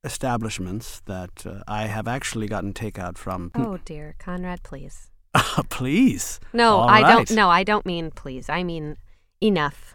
establishments 0.05 1.01
that 1.07 1.47
uh, 1.47 1.63
I 1.67 1.87
have 1.87 2.07
actually 2.09 2.47
gotten 2.49 2.73
takeout 2.73 3.17
from. 3.19 3.51
oh 3.55 3.79
dear, 3.85 4.15
Conrad, 4.19 4.63
please. 4.63 5.11
Please. 5.69 6.41
No, 6.55 6.79
All 6.79 6.89
I 6.89 7.03
right. 7.03 7.13
don't. 7.13 7.31
No, 7.33 7.51
I 7.51 7.63
don't 7.63 7.85
mean 7.85 8.11
please. 8.11 8.49
I 8.49 8.63
mean 8.65 8.97
enough. 9.43 9.95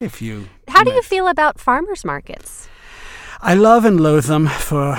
If 0.00 0.22
you. 0.22 0.48
How 0.68 0.84
do 0.84 0.92
you 0.92 1.02
feel 1.02 1.26
about 1.26 1.58
farmers 1.60 2.04
markets? 2.04 2.68
I 3.40 3.54
love 3.54 3.84
and 3.84 4.00
loathe 4.00 4.26
them 4.26 4.46
for 4.46 4.96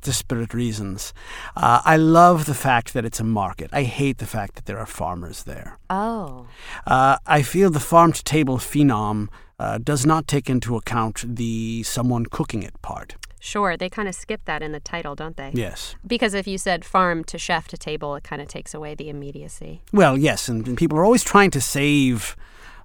disparate 0.00 0.54
reasons. 0.54 1.12
Uh, 1.56 1.80
I 1.84 1.96
love 1.96 2.46
the 2.46 2.54
fact 2.54 2.92
that 2.94 3.04
it's 3.04 3.20
a 3.20 3.24
market. 3.24 3.70
I 3.72 3.82
hate 3.84 4.18
the 4.18 4.26
fact 4.26 4.54
that 4.56 4.66
there 4.66 4.78
are 4.78 4.86
farmers 4.86 5.44
there. 5.44 5.78
Oh. 5.90 6.46
Uh, 6.86 7.18
I 7.26 7.42
feel 7.42 7.70
the 7.70 7.80
farm 7.80 8.12
to 8.12 8.22
table 8.24 8.58
phenom 8.58 9.28
uh, 9.58 9.78
does 9.78 10.06
not 10.06 10.26
take 10.28 10.48
into 10.48 10.76
account 10.76 11.24
the 11.36 11.82
someone 11.82 12.26
cooking 12.26 12.62
it 12.62 12.80
part. 12.82 13.16
Sure, 13.40 13.76
they 13.76 13.88
kind 13.88 14.08
of 14.08 14.14
skip 14.14 14.44
that 14.46 14.62
in 14.62 14.72
the 14.72 14.80
title, 14.80 15.14
don't 15.14 15.36
they? 15.36 15.50
Yes. 15.54 15.94
Because 16.06 16.34
if 16.34 16.46
you 16.48 16.58
said 16.58 16.84
farm 16.84 17.22
to 17.24 17.38
chef 17.38 17.68
to 17.68 17.76
table, 17.76 18.16
it 18.16 18.24
kind 18.24 18.42
of 18.42 18.48
takes 18.48 18.74
away 18.74 18.94
the 18.96 19.08
immediacy. 19.08 19.80
Well, 19.92 20.18
yes, 20.18 20.48
and, 20.48 20.66
and 20.66 20.76
people 20.76 20.98
are 20.98 21.04
always 21.04 21.22
trying 21.22 21.50
to 21.52 21.60
save 21.60 22.36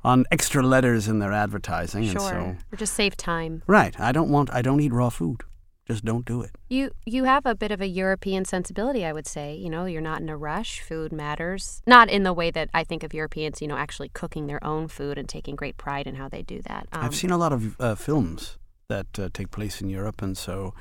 on 0.04 0.26
extra 0.32 0.62
letters 0.62 1.08
in 1.08 1.20
their 1.20 1.32
advertising, 1.32 2.04
and 2.04 2.12
Sure. 2.12 2.30
so 2.30 2.56
Or 2.72 2.78
just 2.78 2.94
save 2.94 3.16
time. 3.18 3.64
right. 3.68 3.98
I 4.00 4.12
don't 4.12 4.30
want. 4.30 4.54
I 4.54 4.62
don't 4.62 4.80
eat 4.82 4.92
raw 4.94 5.10
food. 5.10 5.42
Just 5.86 6.06
don't 6.06 6.24
do 6.26 6.42
it. 6.42 6.52
You 6.70 6.92
you 7.06 7.26
have 7.26 7.46
a 7.46 7.56
bit 7.56 7.72
of 7.72 7.82
a 7.82 7.88
European 7.88 8.46
sensibility, 8.46 9.04
I 9.06 9.12
would 9.12 9.28
say. 9.28 9.54
You 9.56 9.70
know, 9.70 9.84
you're 9.86 10.02
not 10.02 10.22
in 10.22 10.30
a 10.30 10.38
rush. 10.38 10.80
Food 10.82 11.12
matters. 11.12 11.82
Not 11.86 12.10
in 12.10 12.24
the 12.24 12.32
way 12.32 12.52
that 12.52 12.70
I 12.74 12.84
think 12.86 13.04
of 13.04 13.14
Europeans, 13.14 13.62
you 13.62 13.68
know, 13.68 13.76
actually 13.76 14.10
cooking 14.10 14.48
their 14.48 14.64
own 14.64 14.88
food 14.88 15.18
and 15.18 15.28
taking 15.28 15.56
great 15.58 15.76
pride 15.78 16.08
in 16.08 16.16
how 16.16 16.30
they 16.30 16.42
do 16.42 16.62
that. 16.62 16.88
Um, 16.94 17.04
I've 17.04 17.16
seen 17.16 17.32
a 17.32 17.38
lot 17.38 17.52
of 17.52 17.76
uh, 17.82 17.96
films 17.96 18.58
that 18.88 19.08
uh, 19.20 19.28
take 19.34 19.52
place 19.52 19.82
in 19.82 19.90
Europe, 19.90 20.22
and 20.22 20.38
so 20.38 20.74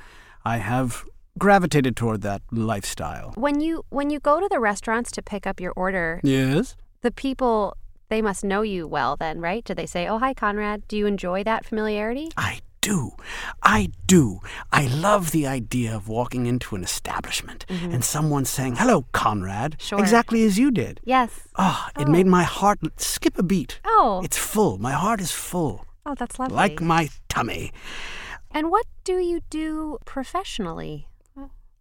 I 0.45 0.57
have 0.57 1.03
gravitated 1.37 1.97
toward 1.97 2.21
that 2.21 2.41
lifestyle. 2.51 3.33
when 3.35 3.59
you 3.59 3.83
when 3.89 4.09
you 4.09 4.19
go 4.19 4.39
to 4.39 4.47
the 4.49 4.59
restaurants 4.59 5.11
to 5.11 5.21
pick 5.21 5.45
up 5.45 5.59
your 5.59 5.73
order, 5.75 6.21
Yes. 6.23 6.75
the 7.01 7.11
people 7.11 7.75
they 8.09 8.21
must 8.21 8.43
know 8.45 8.61
you 8.61 8.87
well 8.87 9.17
then, 9.17 9.41
right? 9.41 9.65
Do 9.65 9.73
they 9.73 9.85
say, 9.87 10.07
"Oh, 10.07 10.19
hi 10.19 10.33
Conrad, 10.33 10.87
do 10.87 10.95
you 10.95 11.07
enjoy 11.07 11.43
that 11.43 11.65
familiarity?" 11.65 12.29
I 12.37 12.59
do. 12.83 13.11
I 13.63 13.89
do. 14.05 14.41
I 14.71 14.87
love 14.87 15.31
the 15.31 15.47
idea 15.47 15.95
of 15.95 16.09
walking 16.09 16.45
into 16.45 16.75
an 16.75 16.83
establishment 16.83 17.65
and 17.69 18.03
someone 18.03 18.45
saying, 18.45 18.75
Hello, 18.75 19.05
Conrad. 19.13 19.77
Sure. 19.79 19.99
Exactly 19.99 20.43
as 20.43 20.59
you 20.59 20.69
did. 20.69 20.99
Yes. 21.03 21.47
Ah, 21.55 21.89
it 21.97 22.07
made 22.09 22.27
my 22.27 22.43
heart 22.43 22.79
skip 22.97 23.39
a 23.39 23.43
beat. 23.43 23.79
Oh. 23.85 24.21
It's 24.23 24.37
full. 24.37 24.77
My 24.77 24.91
heart 24.91 25.21
is 25.21 25.31
full. 25.31 25.85
Oh, 26.05 26.15
that's 26.15 26.37
lovely. 26.37 26.55
Like 26.55 26.81
my 26.81 27.09
tummy. 27.29 27.71
And 28.51 28.69
what 28.69 28.85
do 29.03 29.13
you 29.13 29.39
do 29.49 29.97
professionally? 30.05 31.07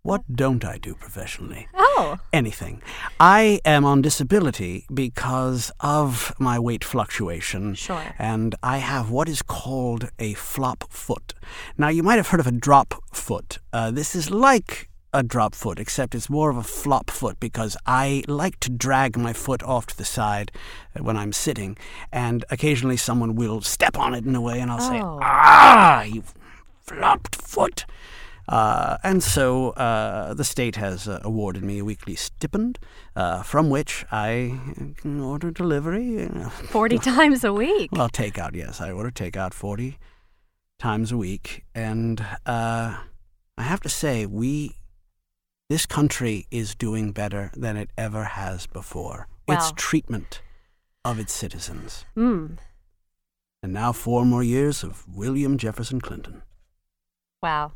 What 0.05 0.23
don't 0.35 0.65
I 0.65 0.79
do 0.79 0.97
professionally? 0.97 1.69
Oh. 1.75 2.19
Anything. 2.33 2.83
I 3.21 3.61
am 3.65 3.85
on 3.85 4.03
disability 4.03 4.85
because 4.93 5.71
of 5.79 6.35
my 6.41 6.59
weight 6.59 6.83
fluctuation. 6.83 7.77
Sure. 7.77 8.13
And 8.19 8.57
I 8.65 8.79
have 8.79 9.11
what 9.11 9.29
is 9.29 9.43
called 9.43 10.11
a 10.19 10.35
flop 10.35 10.91
foot. 10.91 11.35
Now, 11.79 11.87
you 11.87 12.03
might 12.03 12.17
have 12.17 12.27
heard 12.29 12.41
of 12.41 12.49
a 12.49 12.53
drop 12.53 12.95
foot. 13.13 13.61
Uh, 13.73 13.93
this 13.93 14.17
is 14.17 14.29
like 14.29 14.89
a 15.13 15.23
drop 15.23 15.55
foot, 15.55 15.79
except 15.79 16.17
it's 16.17 16.29
more 16.29 16.51
of 16.51 16.57
a 16.57 16.65
flop 16.65 17.09
foot 17.09 17.39
because 17.39 17.77
I 17.87 18.25
like 18.27 18.59
to 18.61 18.71
drag 18.71 19.17
my 19.17 19.33
foot 19.33 19.63
off 19.63 19.87
to 19.87 19.97
the 19.97 20.05
side 20.05 20.51
when 21.01 21.17
I'm 21.17 21.33
sitting, 21.33 21.77
and 22.11 22.45
occasionally 22.51 22.97
someone 22.97 23.37
will 23.37 23.61
step 23.61 23.97
on 23.97 24.15
it 24.15 24.25
in 24.25 24.35
a 24.35 24.41
way, 24.41 24.59
and 24.59 24.69
I'll 24.69 24.81
say, 24.81 25.01
Oh. 25.01 25.21
Ah, 25.23 26.03
you 26.03 26.25
flopped 26.81 27.37
foot. 27.37 27.85
Uh, 28.49 28.99
and 29.03 29.23
so 29.23 29.71
uh, 29.71 30.35
the 30.35 30.45
state 30.45 30.77
has 30.77 31.09
uh, 31.09 31.21
awarded 31.23 31.63
me 31.63 31.79
a 31.79 31.85
weekly 31.85 32.15
stipend, 32.15 32.79
uh, 33.17 33.43
from 33.43 33.71
which 33.71 34.05
I 34.11 34.59
can 34.97 35.21
order 35.21 35.51
delivery. 35.51 36.27
uh, 36.27 36.49
40 36.71 36.99
times 36.99 37.45
a 37.45 37.53
week. 37.53 37.91
Well, 37.93 38.09
takeout, 38.09 38.55
yes. 38.55 38.81
I 38.81 38.91
order 38.91 39.11
takeout 39.11 39.55
40 39.55 39.99
times 40.79 41.13
a 41.13 41.17
week. 41.17 41.65
And 41.75 42.21
uh, 42.45 42.99
I 43.57 43.63
have 43.63 43.81
to 43.81 43.89
say, 43.89 44.27
we, 44.27 44.77
this 45.69 45.87
country 45.87 46.47
is 46.51 46.75
doing 46.75 47.13
better 47.13 47.51
than 47.57 47.77
it 47.77 47.91
ever 47.97 48.25
has 48.25 48.67
before. 48.67 49.29
Its 49.49 49.73
treatment 49.77 50.41
of 51.05 51.19
its 51.19 51.33
citizens. 51.33 52.07
Hmm. 52.15 52.55
And 53.63 53.73
now 53.73 53.93
four 53.93 54.25
more 54.25 54.43
years 54.43 54.83
of 54.83 55.05
William 55.15 55.59
Jefferson 55.59 56.01
Clinton. 56.01 56.43
Wow. 57.43 57.73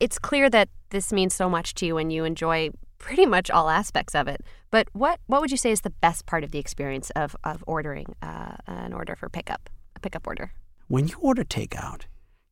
It's 0.00 0.18
clear 0.18 0.48
that 0.50 0.68
this 0.90 1.12
means 1.12 1.34
so 1.34 1.48
much 1.50 1.74
to 1.74 1.86
you 1.86 1.98
and 1.98 2.12
you 2.12 2.24
enjoy 2.24 2.70
pretty 2.98 3.26
much 3.26 3.50
all 3.50 3.68
aspects 3.68 4.14
of 4.14 4.28
it. 4.28 4.42
But 4.70 4.88
what 4.92 5.20
what 5.26 5.40
would 5.40 5.50
you 5.50 5.56
say 5.56 5.70
is 5.72 5.80
the 5.80 5.90
best 6.00 6.26
part 6.26 6.44
of 6.44 6.50
the 6.50 6.58
experience 6.58 7.10
of 7.10 7.34
of 7.44 7.64
ordering 7.66 8.14
uh, 8.22 8.56
an 8.66 8.92
order 8.92 9.16
for 9.16 9.28
pickup, 9.28 9.68
a 9.96 10.00
pickup 10.00 10.26
order? 10.26 10.52
When 10.88 11.08
you 11.08 11.16
order 11.20 11.44
takeout, 11.44 12.02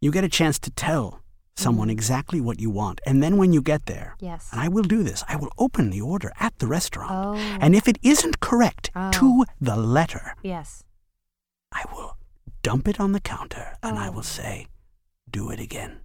you 0.00 0.10
get 0.10 0.24
a 0.24 0.28
chance 0.28 0.58
to 0.60 0.70
tell 0.70 1.20
someone 1.56 1.88
exactly 1.88 2.40
what 2.40 2.60
you 2.60 2.68
want. 2.68 3.00
And 3.06 3.22
then 3.22 3.38
when 3.38 3.52
you 3.52 3.62
get 3.62 3.86
there, 3.86 4.14
Yes. 4.20 4.50
and 4.52 4.60
I 4.60 4.68
will 4.68 4.82
do 4.82 5.02
this, 5.02 5.24
I 5.26 5.36
will 5.36 5.50
open 5.56 5.88
the 5.90 6.02
order 6.02 6.30
at 6.38 6.58
the 6.58 6.66
restaurant. 6.66 7.10
Oh. 7.12 7.34
And 7.62 7.74
if 7.74 7.88
it 7.88 7.98
isn't 8.02 8.40
correct 8.40 8.90
Oh. 8.94 9.10
to 9.12 9.44
the 9.58 9.74
letter, 9.76 10.34
Yes. 10.42 10.82
I 11.72 11.84
will 11.92 12.18
dump 12.62 12.88
it 12.88 13.00
on 13.00 13.12
the 13.12 13.20
counter 13.20 13.76
and 13.82 13.98
I 13.98 14.08
Oh. 14.08 14.12
will 14.12 14.22
say, 14.22 14.66
do 15.30 15.48
it 15.50 15.58
again. 15.60 16.00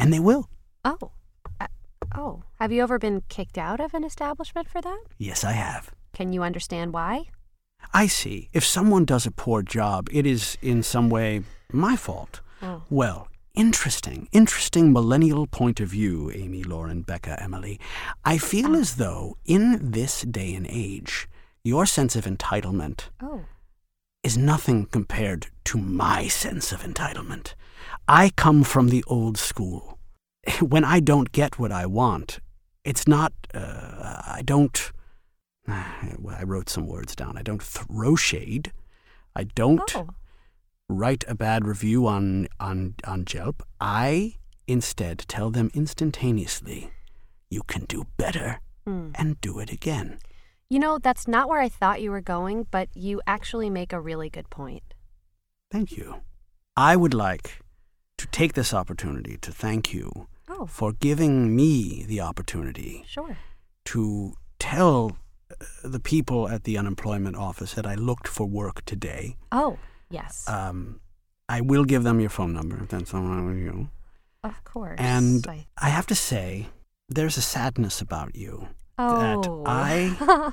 And 0.00 0.12
they 0.12 0.18
will. 0.18 0.48
Oh. 0.84 1.12
Uh, 1.60 1.66
oh. 2.16 2.42
Have 2.58 2.72
you 2.72 2.82
ever 2.82 2.98
been 2.98 3.22
kicked 3.28 3.58
out 3.58 3.80
of 3.80 3.94
an 3.94 4.04
establishment 4.04 4.68
for 4.68 4.80
that? 4.80 5.00
Yes, 5.18 5.44
I 5.44 5.52
have. 5.52 5.90
Can 6.12 6.32
you 6.32 6.42
understand 6.42 6.92
why? 6.92 7.24
I 7.92 8.06
see. 8.06 8.48
If 8.52 8.64
someone 8.64 9.04
does 9.04 9.26
a 9.26 9.30
poor 9.30 9.62
job, 9.62 10.08
it 10.12 10.26
is 10.26 10.56
in 10.62 10.82
some 10.82 11.08
way 11.10 11.42
my 11.72 11.96
fault. 11.96 12.40
Oh. 12.62 12.82
Well, 12.90 13.28
interesting, 13.54 14.28
interesting 14.32 14.92
millennial 14.92 15.46
point 15.46 15.80
of 15.80 15.88
view, 15.88 16.30
Amy, 16.34 16.62
Lauren, 16.62 17.02
Becca, 17.02 17.42
Emily. 17.42 17.80
I 18.24 18.38
feel 18.38 18.76
as 18.76 18.96
though 18.96 19.36
in 19.44 19.90
this 19.90 20.22
day 20.22 20.54
and 20.54 20.66
age, 20.68 21.28
your 21.62 21.86
sense 21.86 22.16
of 22.16 22.24
entitlement 22.24 23.08
Oh. 23.22 23.42
Is 24.22 24.36
nothing 24.36 24.84
compared 24.86 25.46
to 25.64 25.78
my 25.78 26.28
sense 26.28 26.72
of 26.72 26.82
entitlement. 26.82 27.54
I 28.06 28.30
come 28.36 28.64
from 28.64 28.88
the 28.88 29.02
old 29.06 29.38
school. 29.38 29.98
When 30.60 30.84
I 30.84 31.00
don't 31.00 31.32
get 31.32 31.58
what 31.58 31.72
I 31.72 31.86
want, 31.86 32.38
it's 32.84 33.06
not, 33.08 33.32
uh, 33.54 34.22
I 34.26 34.42
don't, 34.44 34.92
I 35.68 36.42
wrote 36.44 36.68
some 36.68 36.86
words 36.86 37.16
down. 37.16 37.38
I 37.38 37.42
don't 37.42 37.62
throw 37.62 38.14
shade. 38.16 38.72
I 39.34 39.44
don't 39.44 39.96
Oh. 39.96 40.08
write 40.88 41.24
a 41.28 41.34
bad 41.34 41.64
review 41.66 42.06
on, 42.06 42.48
on, 42.58 42.94
on 43.04 43.24
Yelp. 43.32 43.62
I 43.80 44.34
instead 44.66 45.24
tell 45.28 45.50
them 45.50 45.70
instantaneously, 45.74 46.90
you 47.48 47.62
can 47.62 47.84
do 47.86 48.04
better 48.18 48.60
Hmm. 48.86 49.10
and 49.14 49.40
do 49.40 49.58
it 49.60 49.70
again. 49.72 50.18
You 50.72 50.78
know, 50.78 50.98
that's 50.98 51.26
not 51.26 51.48
where 51.48 51.60
I 51.60 51.68
thought 51.68 52.00
you 52.00 52.12
were 52.12 52.20
going, 52.20 52.68
but 52.70 52.88
you 52.94 53.20
actually 53.26 53.68
make 53.68 53.92
a 53.92 54.00
really 54.00 54.30
good 54.30 54.48
point. 54.50 54.84
Thank 55.68 55.96
you. 55.96 56.22
I 56.76 56.94
would 56.94 57.12
like 57.12 57.58
to 58.18 58.26
take 58.28 58.52
this 58.52 58.72
opportunity 58.72 59.36
to 59.38 59.50
thank 59.50 59.92
you 59.92 60.28
Oh. 60.48 60.66
for 60.66 60.92
giving 60.92 61.56
me 61.56 62.04
the 62.06 62.20
opportunity 62.20 63.02
Sure. 63.08 63.36
to 63.86 64.34
tell 64.60 65.16
uh, 65.50 65.54
the 65.82 65.98
people 65.98 66.48
at 66.48 66.62
the 66.62 66.78
unemployment 66.78 67.34
office 67.34 67.74
that 67.74 67.84
I 67.86 67.96
looked 67.96 68.28
for 68.28 68.46
work 68.46 68.84
today. 68.84 69.36
Oh, 69.50 69.76
yes. 70.08 70.48
Um, 70.48 71.00
I 71.48 71.60
will 71.60 71.84
give 71.84 72.04
them 72.04 72.20
your 72.20 72.30
phone 72.30 72.52
number 72.54 72.80
if 72.80 72.88
that's 72.90 73.12
all 73.12 73.22
right 73.22 73.42
with 73.44 73.58
you. 73.58 73.88
of 74.44 74.62
course. 74.62 75.00
And 75.00 75.44
I- 75.48 75.66
I 75.76 75.88
have 75.90 76.06
to 76.06 76.14
say, 76.14 76.68
there's 77.08 77.36
a 77.36 77.42
sadness 77.42 78.00
about 78.00 78.36
you 78.36 78.68
oh. 79.00 79.20
that 79.20 79.42
I 79.66 80.52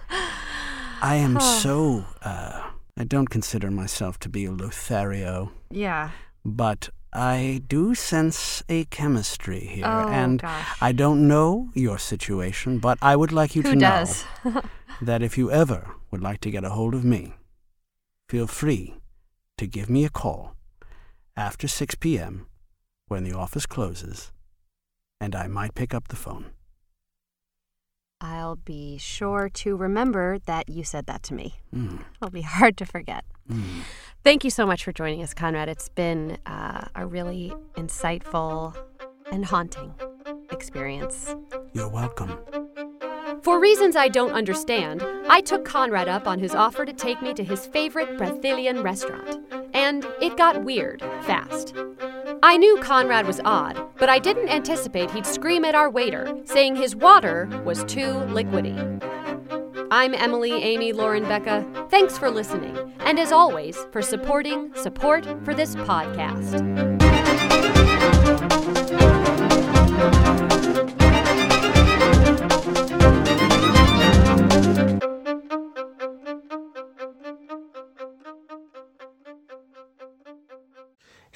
I 1.02 1.16
am 1.16 1.40
so 1.40 2.06
uh, 2.24 2.72
I 2.98 3.04
don't 3.04 3.30
consider 3.30 3.70
myself 3.72 4.18
to 4.20 4.30
be 4.30 4.46
a 4.46 4.52
Lothario. 4.52 5.52
yeah. 5.72 6.10
but 6.44 6.90
I 7.14 7.62
do 7.68 7.96
sense 7.96 8.64
a 8.70 8.86
chemistry 8.86 9.62
here, 9.76 9.86
Oh, 9.86 10.08
and 10.10 10.42
gosh. 10.42 10.78
I 10.82 10.92
don't 10.92 11.28
know 11.28 11.70
your 11.74 11.98
situation, 11.98 12.80
but 12.80 12.98
I 13.02 13.16
would 13.16 13.32
like 13.32 13.56
you 13.56 13.62
Who 13.64 13.74
to 13.74 13.80
does? 13.80 14.26
know 14.44 14.62
that 15.02 15.22
if 15.24 15.38
you 15.38 15.50
ever 15.52 15.82
would 16.12 16.22
like 16.22 16.42
to 16.42 16.52
get 16.52 16.64
a 16.66 16.70
hold 16.72 16.94
of 16.94 17.04
me, 17.06 17.34
feel 18.30 18.46
free 18.48 18.96
to 19.58 19.66
give 19.68 19.90
me 19.90 20.06
a 20.06 20.10
call 20.10 20.56
after 21.36 21.68
6 21.68 21.96
p.m. 21.96 22.46
when 23.08 23.24
the 23.24 23.34
office 23.34 23.66
closes, 23.66 24.32
and 25.22 25.34
I 25.36 25.48
might 25.48 25.74
pick 25.76 25.94
up 25.94 26.10
the 26.10 26.16
phone. 26.26 26.46
I'll 28.19 28.56
be 28.56 28.97
sure 28.97 29.49
to 29.49 29.75
remember 29.75 30.39
that 30.45 30.69
you 30.69 30.84
said 30.84 31.06
that 31.06 31.21
to 31.23 31.34
me. 31.34 31.56
Mm. 31.75 32.01
It'll 32.15 32.32
be 32.32 32.41
hard 32.41 32.77
to 32.77 32.86
forget. 32.86 33.25
Mm. 33.49 33.82
Thank 34.23 34.43
you 34.43 34.49
so 34.49 34.65
much 34.65 34.84
for 34.84 34.91
joining 34.91 35.21
us, 35.21 35.34
Conrad. 35.34 35.69
It's 35.69 35.89
been 35.89 36.38
uh, 36.45 36.88
a 36.95 37.06
really 37.06 37.53
insightful 37.75 38.75
and 39.32 39.45
haunting 39.45 39.93
experience. 40.51 41.36
You're 41.73 41.89
welcome. 41.89 42.39
For 43.43 43.60
reasons 43.60 43.95
I 43.95 44.08
don't 44.08 44.32
understand, 44.32 45.06
I 45.30 45.41
took 45.41 45.63
Conrad 45.63 46.10
up 46.10 46.27
on 46.27 46.39
his 46.39 46.56
offer 46.56 46.86
to 46.86 46.93
take 46.93 47.21
me 47.21 47.34
to 47.36 47.43
his 47.43 47.67
favorite 47.67 48.17
Brazilian 48.17 48.82
restaurant. 48.82 49.39
And 49.88 50.06
it 50.21 50.36
got 50.36 50.65
weird 50.65 51.00
fast. 51.21 51.73
I 52.43 52.58
knew 52.58 52.78
Conrad 52.82 53.26
was 53.26 53.39
odd, 53.45 53.82
but 53.97 54.10
I 54.10 54.19
didn't 54.19 54.50
anticipate 54.50 55.10
he'd 55.12 55.26
scream 55.26 55.63
at 55.63 55.76
our 55.76 55.89
waiter, 55.89 56.41
saying 56.43 56.76
his 56.76 56.93
water 56.93 57.47
was 57.63 57.86
too 57.86 58.15
liquidy. 58.36 58.76
I'm 59.89 60.13
Emily, 60.13 60.52
Amy, 60.52 60.91
Lauren, 60.91 61.23
Becca. 61.23 61.88
Thanks 61.89 62.17
for 62.17 62.30
listening, 62.30 62.78
and 63.00 63.17
as 63.17 63.32
always, 63.32 63.78
for 63.93 64.02
supporting 64.02 64.73
support 64.76 65.26
for 65.45 65.54
this 65.54 65.73
podcast. 65.78 66.58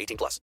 18 0.00 0.16
plus. 0.16 0.40